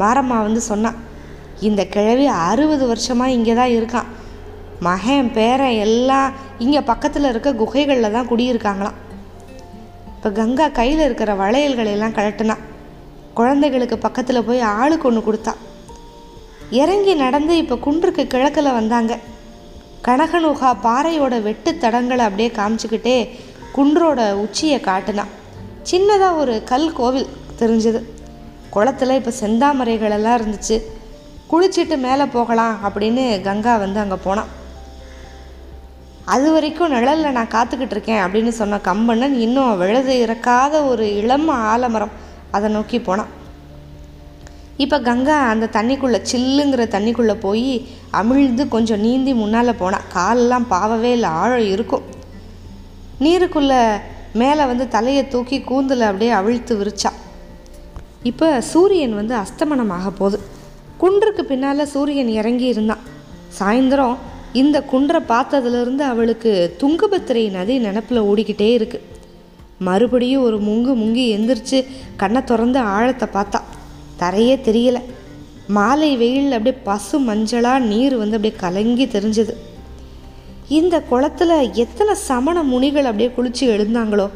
மாரம்மா 0.03 0.39
வந்து 0.47 0.63
சொன்னான் 0.71 0.99
இந்த 1.69 1.81
கிழவி 1.95 2.27
அறுபது 2.49 2.83
வருஷமாக 2.91 3.35
இங்கே 3.37 3.55
தான் 3.61 3.73
இருக்கான். 3.79 4.09
மகன் 4.85 5.29
பேரன் 5.37 5.79
எல்லாம் 5.85 6.29
இங்கே 6.63 6.81
பக்கத்தில் 6.91 7.27
இருக்க 7.31 7.49
குகைகளில் 7.61 8.15
தான் 8.15 8.29
குடியிருக்காங்களாம். 8.31 8.97
இப்போ 10.15 10.29
கங்கா 10.39 10.65
கையில் 10.79 11.03
இருக்கிற 11.07 11.31
வளையல்களை 11.41 11.91
எல்லாம் 11.95 12.15
கழட்டினான் 12.17 12.63
குழந்தைகளுக்கு 13.39 13.97
பக்கத்தில் 14.05 14.45
போய் 14.47 14.61
ஆளுக்கு 14.79 15.07
ஒன்று 15.09 15.21
கொடுத்தா. 15.27 15.53
இறங்கி 16.81 17.13
நடந்து 17.23 17.53
இப்போ 17.61 17.75
குன்றுக்கு 17.85 18.23
கிழக்கில் 18.33 18.77
வந்தாங்க. 18.79 19.13
கனகனுகா 20.07 20.69
பாறையோட 20.85 21.33
வெட்டு 21.47 21.71
தடங்களை 21.83 22.23
அப்படியே 22.29 22.49
காமிச்சிக்கிட்டே 22.59 23.17
குன்றோட 23.75 24.21
உச்சியை 24.45 24.79
காட்டுனா. 24.89 25.25
சின்னதாக 25.91 26.39
ஒரு 26.41 26.55
கல் 26.71 26.89
கோவில் 26.99 27.31
தெரிஞ்சது. 27.61 28.01
குளத்துல 28.75 29.15
இப்போ 29.19 29.31
செந்தாமரைகள் 29.43 30.15
எல்லாம் 30.17 30.37
இருந்துச்சு. 30.39 30.77
குளிச்சுட்டு 31.51 31.95
மேலே 32.07 32.25
போகலாம் 32.35 32.75
அப்படின்னு 32.87 33.23
கங்கா 33.47 33.73
வந்து 33.85 33.99
அங்கே 34.03 34.19
போனான். 34.27 34.51
அது 36.25 36.51
வரைக்கும் 36.51 36.93
நிழலில் 36.95 37.35
நான் 37.37 37.53
காத்துக்கிட்டு 37.53 37.95
இருக்கேன் 37.95 38.21
அப்படின்னு 38.23 38.51
சொன்ன 38.59 38.79
கம்பண்ணன் 38.89 39.33
இன்னும் 39.45 39.77
விழுது 39.77 40.13
இறக்காத 40.25 40.83
ஒரு 40.89 41.05
இளம் 41.21 41.49
ஆலமரம் 41.49 42.13
அதை 42.51 42.67
நோக்கி 42.71 42.99
போனான். 42.99 43.31
இப்போ 44.77 44.97
கங்கா 44.99 45.37
அந்த 45.49 45.69
தண்ணிக்குள்ளே 45.77 46.19
சில்லுங்கிற 46.31 46.83
தண்ணிக்குள்ளே 46.95 47.35
போய் 47.39 47.87
அமிழ்ந்து 48.19 48.67
கொஞ்சம் 48.67 48.99
நீந்தி 48.99 49.33
முன்னால் 49.33 49.79
போனான் 49.81 50.07
காலெல்லாம் 50.13 50.65
பாவவே 50.69 51.11
இல்லை 51.17 51.29
ஆழம் 51.29 51.69
இருக்கும். 51.75 52.03
நீருக்குள்ளே 53.19 53.81
மேலே 54.41 54.63
வந்து 54.65 54.87
தலையை 54.87 55.27
தூக்கி 55.27 55.59
கூந்தில் 55.59 56.09
அப்படியே 56.09 56.31
அவிழ்த்து 56.31 56.75
விரிச்சா. 56.79 57.11
இப்போ 58.23 58.61
சூரியன் 58.61 59.15
வந்து 59.15 59.35
அஸ்தமனமாக 59.35 60.09
போகுது. 60.09 60.39
குன்றுக்கு 61.01 61.43
பின்னால் 61.43 61.91
சூரியன் 61.95 62.27
இறங்கி 62.27 62.65
இருந்தான். 62.65 63.03
சாயந்தரம் 63.59 64.17
இந்த 64.53 64.81
குன்றை 64.81 65.21
பார்த்ததுலேருந்து 65.27 65.99
அவளுக்கு 65.99 66.75
துங்கபத்திரை 66.79 67.49
நதி 67.49 67.77
நினப்பில் 67.77 68.21
ஓடிக்கிட்டே 68.21 68.69
இருக்கு. 68.73 69.01
மறுபடியும் 69.79 70.43
ஒரு 70.43 70.57
முங்கு 70.61 70.93
முங்கி 70.99 71.25
எந்திரிச்சு 71.37 71.85
கண்ணை 72.15 72.43
திறந்து 72.43 72.79
ஆழத்தை 72.79 73.27
பார்த்தா. 73.33 73.61
தரையே 74.19 74.55
தெரியல. 74.65 75.01
மாலை 75.67 76.17
வெயில் 76.17 76.51
அப்படியே 76.51 76.81
பசு 76.83 77.19
மஞ்சளாக 77.19 77.79
நீர் 77.79 78.15
வந்து 78.17 78.35
அப்படியே 78.35 78.59
கலங்கி 78.59 79.05
தெரிஞ்சது. 79.05 79.53
இந்த 80.69 81.03
குளத்துல 81.11 81.71
எத்தனை 81.71 82.13
சமண 82.13 82.63
முனிகள் 82.63 83.05
அப்படியே 83.05 83.31
குளிச்சு 83.37 83.73
எழுந்தாங்களோ. 83.75 84.29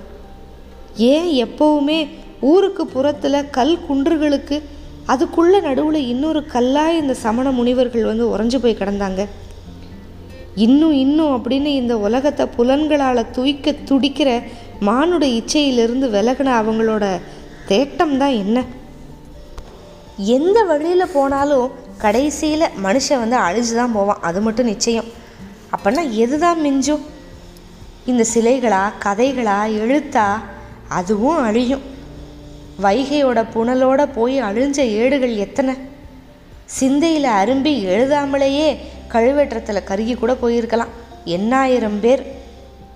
ஏன் 0.95 1.47
எப்போவுமே 1.47 2.07
ஊருக்கு 2.39 2.87
புறத்தில் 2.87 3.49
கல் 3.49 3.77
குன்றுகளுக்கு 3.89 4.61
அதுக்குள்ளே 5.05 5.59
நடுவில் 5.59 6.07
இன்னொரு 6.07 6.45
கல்லாக 6.45 6.97
இந்த 6.97 7.13
சமண 7.13 7.51
முனிவர்கள் 7.51 8.03
வந்து 8.03 8.37
உறைஞ்சு 8.37 8.61
போய் 8.61 8.77
கிடந்தாங்க. 8.79 9.25
இன்னும் 10.65 10.93
இன்னும் 10.93 11.33
அப்படின்னு 11.35 11.65
இந்த 11.65 11.97
உலகத்தை 11.97 12.45
புலன்களால் 12.57 13.31
துய்க்க 13.31 13.73
துடிக்கிற 13.89 14.29
மானுட 14.79 15.25
இச்சையிலிருந்து 15.25 16.07
விலகின 16.15 16.53
அவங்களோட 16.61 17.05
தேட்டம் 17.67 18.17
தான் 18.17 18.35
என்ன? 18.43 18.63
எந்த 20.17 20.63
வழியில் 20.63 21.13
போனாலும் 21.13 21.71
கடைசியில் 21.97 22.73
மனுஷன் 22.83 23.21
வந்து 23.23 23.37
அழிஞ்சு 23.37 23.73
தான் 23.75 23.91
போவான். 23.91 24.21
அது 24.21 24.41
மட்டும் 24.41 24.65
நிச்சயம். 24.65 25.05
அப்புடின்னா 25.75 26.03
எது 26.23 26.39
தான் 26.39 26.59
மிஞ்சும்? 26.65 27.03
இந்த 28.05 28.23
சிலைகளா 28.33 28.83
கதைகளா 29.05 29.59
எழுத்தா? 29.83 30.27
அதுவும் 30.87 31.39
அழியும். 31.43 31.85
வைகையோட 32.83 33.39
புனலோட 33.53 34.01
போய் 34.13 34.41
அழிஞ்ச 34.41 34.79
ஏடுகள் 35.01 35.35
எத்தனை? 35.35 35.73
சிந்தையில் 36.65 37.29
அரும்பி 37.41 37.73
எழுதாமலேயே 37.93 38.69
கழுவேற்றத்தில் 39.13 39.83
கருகி 39.83 40.15
கூட 40.15 40.33
போயிருக்கலாம். 40.33 40.93
எண்ணாயிரம் 41.25 41.99
பேர் 41.99 42.23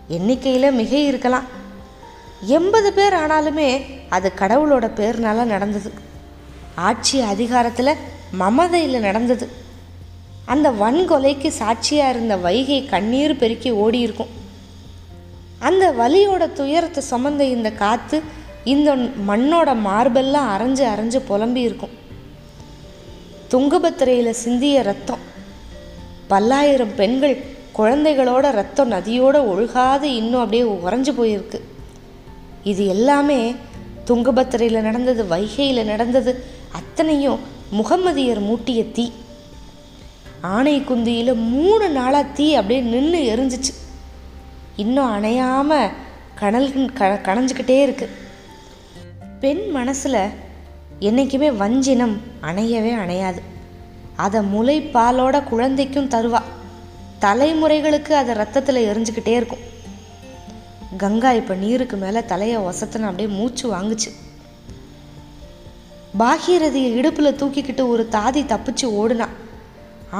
எண்ணிக்கையில் 0.08 0.72
மிக 0.72 0.98
இருக்கலாம். 0.98 1.48
எண்பது 2.48 2.94
பேர் 2.94 3.14
ஆனாலுமே 3.14 3.82
அது 4.10 4.32
கடவுளோட 4.40 4.86
பேர்னால 5.00 5.44
நடந்தது. 5.44 5.92
ஆட்சி 6.76 7.22
அதிகாரத்தில் 7.22 8.00
மமதையில் 8.32 9.00
நடந்தது. 9.00 9.50
அந்த 10.46 10.72
வன்கொலைக்கு 10.72 11.48
சாட்சியாக 11.48 12.10
இருந்த 12.10 12.38
வைகை 12.38 12.86
கண்ணீர் 12.86 13.38
பெருக்கி 13.38 13.72
ஓடி 13.72 14.00
இருக்கும் 14.00 14.32
அந்த 15.60 15.92
வலியோட 15.92 16.54
துயரத்தை 16.54 17.04
சுமந்த 17.12 17.42
இந்த 17.42 17.72
காற்று 17.72 18.24
இந்த 18.64 18.96
மண்ணோட 19.28 19.70
மார்பெல்லாம் 19.86 20.50
அரைஞ்சு 20.56 20.84
அரைஞ்சு 20.86 21.20
புலம்பி 21.20 21.62
இருக்கும் 21.62 21.94
துங்கபத்திரையில் 23.52 24.40
சிந்திய 24.44 24.82
ரத்தம் 24.82 25.24
பல்லாயிரம் 26.32 26.96
பெண்கள் 26.96 27.36
குழந்தைகளோட 27.78 28.52
ரத்தம் 28.52 28.92
நதியோட 28.92 29.36
ஒழுகாது 29.46 30.08
இன்னும் 30.16 30.44
அப்படியே 30.44 30.64
உறைஞ்சு 30.64 31.12
போயிருக்கு. 31.20 31.60
இது 32.64 32.84
எல்லாமே 32.88 33.56
துங்கபத்திரையில் 34.08 34.86
நடந்தது 34.88 35.24
வைகையில் 35.24 35.86
நடந்தது 35.86 36.32
அத்தனையும் 36.72 37.40
முகம்மதியர் 37.72 38.42
மூட்டிய 38.42 38.86
தீ. 38.86 39.06
ஆணை 40.42 40.76
குந்தியில் 40.80 41.34
மூணு 41.36 41.90
நாளாக 41.90 42.28
தீ 42.34 42.48
அப்படியே 42.56 42.80
நின்று 42.80 43.20
எரிஞ்சிச்சு. 43.34 43.74
இன்னும் 44.76 45.12
அணையாமல் 45.12 45.92
கணல் 46.36 46.94
க 46.94 47.20
கணைஞ்சிக்கிட்டே 47.24 47.78
இருக்கு. 47.82 48.10
பெண் 49.40 49.64
மனசில் 49.70 50.22
என்றைக்குமே 51.00 51.52
வஞ்சினம் 51.52 52.16
அணையவே 52.42 52.94
அணையாது. 53.04 53.42
அதை 54.26 54.42
முளைப்பாலோட 54.54 55.44
குழந்தைக்கும் 55.44 56.10
தருவா. 56.10 56.42
தலைமுறைகளுக்கு 57.22 58.12
அதை 58.12 58.34
ரத்தத்தில் 58.36 58.86
எரிஞ்சுக்கிட்டே 58.90 59.34
இருக்கும். 59.40 59.64
கங்கா 60.98 61.32
இப்போ 61.32 61.54
நீருக்கு 61.56 61.98
மேலே 61.98 62.22
தலையை 62.26 62.58
ஒசத்துன்னு 62.58 63.10
அப்படியே 63.10 63.30
மூச்சு 63.38 63.66
வாங்குச்சு. 63.74 64.10
பாகீரதியை 66.20 66.90
இடுப்பில் 66.96 67.38
தூக்கிக்கிட்டு 67.40 67.84
ஒரு 67.88 68.04
தாதி 68.12 68.42
தப்பிச்சு 68.46 68.88
ஓடுனா. 69.00 69.28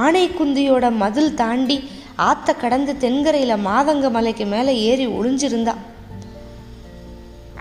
ஆனைக்குந்தியோட 0.04 0.86
மதில் 0.96 1.34
தாண்டி 1.34 1.78
ஆத்த 2.18 2.56
கடந்து 2.60 2.98
தென்கரையில் 2.98 3.66
மாதங்க 3.66 4.10
மலைக்கு 4.12 4.46
மேலே 4.46 4.74
ஏறி 4.82 5.08
ஒளிஞ்சிருந்தா. 5.08 5.76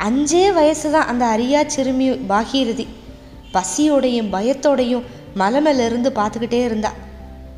அஞ்சே 0.09 0.53
வயசு 0.53 0.91
தான் 0.91 1.07
அந்த 1.07 1.25
அரியா 1.25 1.67
சிறுமி 1.67 2.11
பாகீரதி. 2.11 2.87
பசியோடையும் 3.55 4.33
பயத்தோடையும் 4.33 5.07
மலை 5.35 5.61
மேல 5.61 5.85
இருந்து 5.85 6.11
பார்த்துக்கிட்டே 6.11 6.65
இருந்தா. 6.65 6.93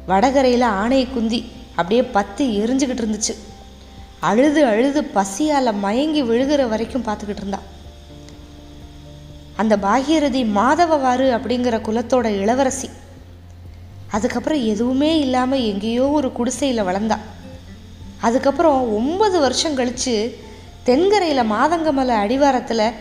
வடகரையில் 0.07 0.63
ஆனை 0.63 1.07
குந்தி 1.07 1.53
அப்படியே 1.77 2.03
பற்றி 2.03 2.65
எரிஞ்சுக்கிட்டு 2.65 3.03
இருந்துச்சு. 3.05 3.35
அழுது 4.21 4.67
அழுது 4.67 5.05
பசியால் 5.05 5.73
மயங்கி 5.73 6.23
விழுகிற 6.23 6.69
வரைக்கும் 6.69 7.05
பார்த்துக்கிட்டு 7.05 7.41
இருந்தா. 7.41 7.59
அந்த 9.57 9.77
பாகீரதி 9.77 10.43
மாதவவாறு 10.45 11.27
அப்படிங்கிற 11.31 11.77
குலத்தோட 11.81 12.27
இளவரசி. 12.27 12.91
அதுக்கப்புறம் 14.11 14.65
எதுவுமே 14.65 15.19
இல்லாமல் 15.19 15.61
எங்கேயோ 15.61 16.09
ஒரு 16.09 16.33
குடிசையில் 16.33 16.85
வளர்ந்தா. 16.85 17.19
அதுக்கப்புறம் 18.21 18.95
ஒன்பது 18.95 19.41
வருஷம் 19.41 19.75
கழித்து 19.75 20.39
தென்கரையில் 20.85 21.51
மாதங்கமலை 21.51 22.15
அடிவாரத்தில் 22.15 22.95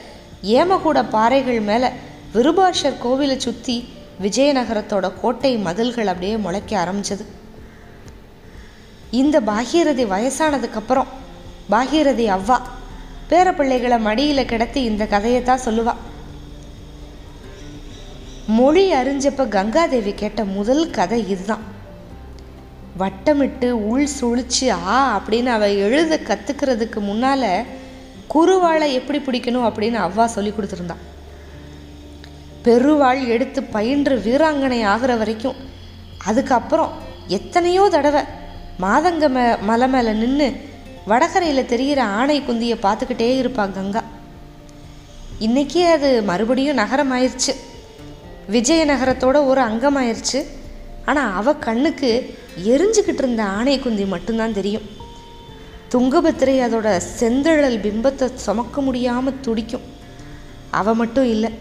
ஏமகூட 0.43 1.03
பாறைகள் 1.03 1.61
மேலே 1.61 1.89
விருபாஷர் 2.33 3.01
கோவிலை 3.03 3.37
சுற்றி 3.37 3.89
விஜயநகரத்தோட 4.21 5.11
கோட்டை 5.21 5.57
மதில்கள் 5.57 6.07
அப்படியே 6.07 6.37
முளைக்க 6.37 6.71
ஆரம்பிச்சது. 6.83 7.25
இந்த 9.11 9.41
பாகீரதி 9.41 10.05
வயசானதுக்கப்புறம் 10.13 11.09
பாகீரதி 11.71 12.25
அவ்வா 12.37 12.57
பேரப்பிள்ளைகளை 13.29 13.99
மடியில் 13.99 14.45
கிடத்தி 14.45 14.83
இந்த 14.83 15.05
கதையை 15.05 15.43
தான் 15.43 15.65
சொல்லுவா. 15.65 15.93
மொழி 18.47 18.93
அறிஞ்சப்ப 18.93 19.43
கங்காதேவி 19.57 20.13
கேட்ட 20.15 20.43
முதல் 20.43 20.89
கதை 20.89 21.29
இதுதான். 21.29 21.65
வட்டமிட்டு 22.99 23.69
உள் 23.69 24.07
சுழிச்சு 24.19 24.67
ஆ 24.69 24.97
அப்படின்னு 25.17 25.51
அவ 25.57 25.69
எழுத 25.69 26.19
கத்துக்கிறதுக்கு 26.27 26.99
முன்னால 27.09 27.63
குருவாளை 28.33 28.89
எப்படி 28.93 29.19
பிடிக்கணும் 29.19 29.67
அப்படின்னு 29.67 29.97
அவ்வா 30.07 30.25
சொல்லி 30.25 30.51
கொடுத்துருந்தான் 30.51 31.03
பெருவாள் 32.65 33.21
எடுத்து 33.27 33.63
பயின்று 33.63 34.15
வீராங்கனை 34.25 34.83
ஆகிற 34.83 35.15
வரைக்கும் 35.15 35.59
அதுக்கப்புறம் 36.25 36.91
எத்தனையோ 37.27 37.89
தடவை 37.89 38.21
மாதங்க 38.83 39.25
மே 39.29 39.43
மலை 39.61 39.87
மேலே 39.87 40.11
நின்று 40.11 40.47
வடகரையில் 41.07 41.69
தெரிகிற 41.71 42.03
ஆணை 42.03 42.41
குந்தியை 42.41 42.77
பார்த்துக்கிட்டே 42.81 43.27
இருப்பா 43.41 43.71
கங்கா. 43.71 44.01
இன்னைக்கே 45.39 45.83
அது 45.91 46.09
மறுபடியும் 46.23 46.77
நகரமாயிருச்சு. 46.77 47.53
விஜயநகரத்தோட 48.51 49.37
ஒரு 49.45 49.61
அங்கமாயிருச்சு. 49.61 50.39
ஆனால் 51.05 51.33
அவ 51.33 51.53
கண்ணுக்கு 51.67 52.11
எரிஞ்சுக்கிட்டு 52.63 53.23
இருந்த 53.23 53.43
ஆணை 53.43 53.79
குந்தி 53.79 54.05
மட்டும்தான் 54.05 54.53
தெரியும். 54.53 54.87
துங்கபத்திரை 55.93 56.55
அதோட 56.67 57.01
செந்தழல் 57.19 57.79
பிம்பத்தை 57.85 58.27
சுமக்க 58.35 58.81
முடியாமல் 58.81 59.39
துடிக்கும். 59.41 59.87
அவ 60.71 60.93
மட்டும் 60.93 61.25
இல்லை. 61.25 61.51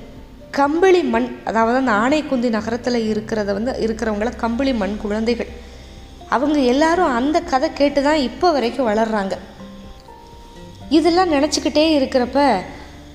கம்பளி 0.50 1.00
மண் 1.02 1.26
அதாவது 1.44 1.76
அந்த 1.80 1.92
ஆணைக்குந்தி 2.02 2.48
நகரத்தில் 2.48 3.06
இருக்கிறத 3.10 3.50
வந்து 3.56 3.72
இருக்கிறவங்கள 3.86 4.30
கம்பளி 4.36 4.72
மண் 4.72 4.96
குழந்தைகள். 4.96 5.50
அவங்க 6.28 6.58
எல்லாரும் 6.72 7.14
அந்த 7.18 7.40
கதை 7.40 7.68
கேட்டு 7.72 8.02
தான் 8.02 8.24
இப்போ 8.28 8.50
வரைக்கும் 8.50 8.88
வளர்கிறாங்க 8.88 9.36
இதெல்லாம் 10.88 11.32
நினச்சிக்கிட்டே 11.32 11.84
இருக்கிறப்ப 11.98 12.38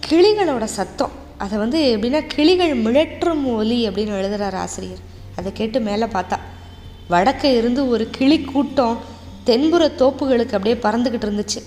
கிளிகளோட 0.08 0.64
சத்தம். 0.64 1.14
அதை 1.38 1.58
வந்து 1.58 1.80
எப்படின்னா 1.96 2.22
கிளிகள் 2.28 2.74
மிழற்றும் 2.84 3.44
ஒலி 3.56 3.80
அப்படின்னு 3.90 4.18
எழுதுகிறார் 4.20 4.56
ஆசிரியர். 4.56 5.02
அதை 5.36 5.52
கேட்டு 5.54 5.80
மேலே 5.80 6.06
பார்த்தா 6.06 6.38
வடக்கே 7.08 7.52
இருந்து 7.56 7.90
ஒரு 7.90 8.10
கிளி 8.10 8.38
கூட்டம் 8.42 9.00
தென்புற 9.44 9.88
தோப்புகளுக்கு 9.98 10.56
அப்படியே 10.58 10.78
பறந்துக்கிட்டு 10.86 11.28
இருந்துச்சு. 11.30 11.60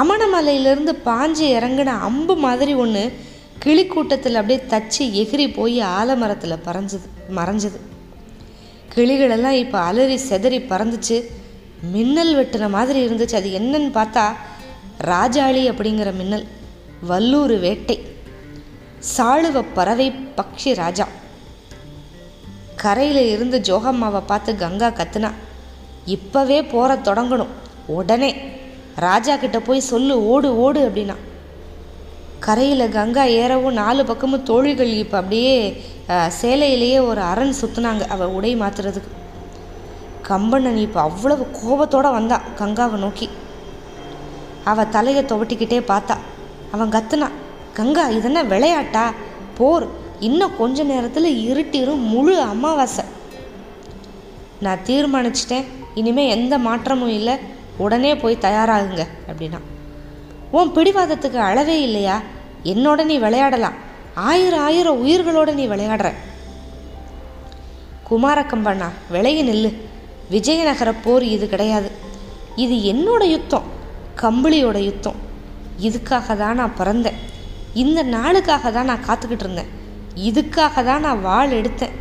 அமணமலையிலேருந்து 0.00 0.92
பாஞ்சு 1.08 1.46
இறங்கின 1.56 1.96
அம்பு 2.08 2.36
மாதிரி 2.36 2.74
ஒன்று 2.74 3.28
கிளி 3.62 3.86
கூட்டத்தில் 3.86 4.34
அப்படியே 4.34 4.60
தச்சு 4.68 5.04
எகிரி 5.22 5.54
போய் 5.54 5.80
ஆலமரத்தில் 5.80 6.62
பறஞ்சது 6.66 7.08
மறைஞ்சது. 7.36 7.78
கிளிகளெல்லாம் 8.94 9.58
இப்போ 9.64 9.78
அலறி 9.78 10.16
செதறி 10.28 10.58
பறந்துச்சு. 10.70 11.16
மின்னல் 11.92 12.32
வெட்டுன 12.38 12.68
மாதிரி 12.68 13.06
இருந்துச்சு. 13.06 13.34
அது 13.34 13.50
என்னன்னு 13.58 13.90
பார்த்தா 13.98 14.24
ராஜாளி 15.04 15.62
அப்படிங்கிற 15.70 16.10
மின்னல் 16.14 16.46
வல்லூர் 17.00 17.54
வேட்டை 17.58 17.96
சாளுவ 19.16 19.64
பறவை 19.74 20.08
பக்ஷி 20.10 20.74
ராஜா. 20.74 21.06
கரையில் 22.76 23.22
இருந்து 23.34 23.58
ஜோகம்மாவை 23.58 24.22
பார்த்து 24.26 24.56
கங்கா 24.56 24.88
கத்துனா 24.88 25.32
இப்போவே 26.06 26.68
போற 26.72 26.94
தொடங்கணும் 26.94 27.54
உடனே. 27.86 28.30
ராஜா 28.96 29.36
கிட்ட 29.36 29.60
போய் 29.60 29.88
சொல்லு 29.92 30.26
ஓடு 30.26 30.58
ஓடு 30.58 30.88
அப்படின்னா. 30.88 31.16
கரையில் 32.44 32.92
கங்கா 32.96 33.24
ஏறவும் 33.40 33.78
நாலு 33.80 34.02
பக்கமும் 34.10 34.46
தோழிகள் 34.50 34.92
இப்போ 35.02 35.16
அப்படியே 35.20 35.54
சேலையிலேயே 36.40 36.98
ஒரு 37.08 37.20
அரண் 37.30 37.58
சுற்றுனாங்க 37.60 38.04
அவள் 38.14 38.34
உடை 38.36 38.52
மாற்றுறதுக்கு 38.62 39.18
கம்பண்ணன் 40.28 40.80
இப்போ 40.86 41.00
அவ்வளவு 41.08 41.44
கோபத்தோடு 41.60 42.10
வந்தா 42.16 42.36
கங்காவை 42.60 42.98
நோக்கி. 43.04 43.26
அவள் 44.70 44.92
தலையை 44.96 45.22
துவட்டிக்கிட்டே 45.24 45.78
பார்த்தா 45.92 46.16
அவன் 46.74 46.94
கத்துனான் 46.96 47.38
கங்கா 47.78 48.04
இதென்ன 48.18 48.40
விளையாட்டா? 48.52 49.04
போர். 49.58 49.86
இன்னும் 50.28 50.56
கொஞ்ச 50.60 50.82
நேரத்தில் 50.92 51.28
இருட்டிரும் 51.48 52.06
முழு 52.12 52.34
அமாவாசை. 52.52 53.04
நான் 54.64 54.84
தீர்மானிச்சிட்டேன். 54.88 55.68
இனிமேல் 56.00 56.32
எந்த 56.36 56.54
மாற்றமும் 56.68 57.14
இல்லை. 57.18 57.36
உடனே 57.84 58.14
போய் 58.22 58.44
தயாராகுங்க 58.46 59.04
அப்படின்னா. 59.30 59.60
உன் 60.50 60.72
பிடிவாதத்துக்கு 60.72 61.38
அளவே 61.48 61.82
இல்லையா? 61.82 62.20
என்னோட 62.64 63.04
நீ 63.04 63.18
விளையாடலாம். 63.18 63.76
ஆயிரம் 64.14 64.60
ஆயிரம் 64.60 65.06
உயிர்களோட 65.06 65.54
நீ 65.54 65.66
விளையாடுற. 65.66 66.08
குமாரக்கம்பண்ணா 68.08 68.88
விளைய 69.10 69.44
நெல்லு. 69.44 69.70
விஜயநகர 70.30 70.92
போர் 71.04 71.22
இது 71.22 71.48
கிடையாது. 71.48 71.90
இது 72.56 72.74
என்னோட 72.92 73.22
யுத்தம் 73.24 73.68
கம்பளியோட 74.22 74.78
யுத்தம். 74.78 75.18
இதுக்காக 75.88 76.36
தான் 76.36 76.58
நான் 76.60 76.78
பிறந்தேன். 76.78 77.18
இந்த 77.74 78.02
நாளுக்காக 78.02 78.72
தான் 78.72 78.90
நான் 78.90 79.06
காத்துக்கிட்டு 79.08 79.46
இருந்தேன். 79.46 79.70
இதுக்காக 80.28 80.84
தான் 80.84 81.00
நான் 81.00 81.22
வாள் 81.22 81.56
எடுத்தேன். 81.60 81.94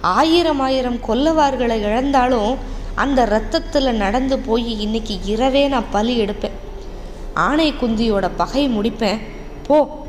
ஆயிரம் 0.00 0.60
ஆயிரம் 0.60 1.00
கொல்லவார்களை 1.08 1.78
இழந்தாலும் 1.88 2.52
அந்த 2.94 3.24
ரத்தத்தில் 3.24 4.00
நடந்து 4.04 4.38
போய் 4.38 4.80
இன்னைக்கு 4.80 5.14
இரவே 5.24 5.68
நான் 5.68 5.90
பலி 5.90 6.14
எடுப்பேன். 6.24 6.56
ஆணை 7.36 7.72
குந்தியோட 7.72 8.30
பகை 8.36 8.68
முடிப்பேன். 8.68 9.18
போ 9.66 10.06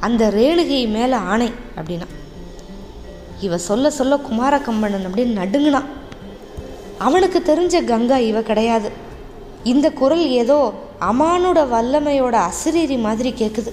அந்த 0.00 0.28
ரேணுகை 0.28 0.88
மேலே 0.88 1.12
ஆணை 1.12 1.50
அப்படின்னா. 1.76 2.06
இவ 3.40 3.58
சொல்ல 3.58 3.90
சொல்ல 3.90 4.16
குமார 4.16 4.58
குமாரக்கம்பண்ணன் 4.58 5.06
அப்படின்னு 5.06 5.32
நடுங்கினான் 5.32 5.88
அவனுக்கு 6.98 7.42
தெரிஞ்ச 7.46 7.84
கங்கா 7.84 8.18
இவ 8.18 8.42
கிடையாது. 8.42 8.90
இந்த 9.64 9.90
குரல் 9.90 10.28
ஏதோ 10.28 10.74
அமானோட 11.00 11.60
வல்லமையோட 11.72 12.48
அசிரீரி 12.48 12.98
மாதிரி 12.98 13.34
கேட்குது 13.38 13.72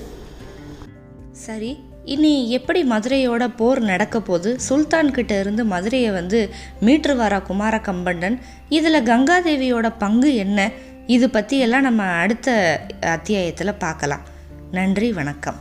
சரி 1.32 1.84
இனி 2.06 2.50
எப்படி 2.50 2.84
மதுரையோட 2.84 3.48
போர் 3.58 3.80
நடக்க 3.80 4.20
போது 4.20 4.58
சுல்தான்கிட்ட 4.70 5.40
இருந்து 5.40 5.66
மதுரையை 5.66 6.12
வந்து 6.12 6.50
மீட்டுருவாரா 6.86 7.42
குமார 7.42 7.78
கம்பண்டன் 7.78 8.40
இதில் 8.70 9.04
கங்காதேவியோட 9.04 9.92
பங்கு 9.98 10.36
என்ன? 10.36 10.72
இது 11.16 11.28
பற்றியெல்லாம் 11.30 11.82
நம்ம 11.82 12.04
அடுத்த 12.24 12.50
அத்தியாயத்தில் 13.02 13.80
பார்க்கலாம். 13.84 14.26
நன்றி 14.72 15.08
வணக்கம். 15.14 15.60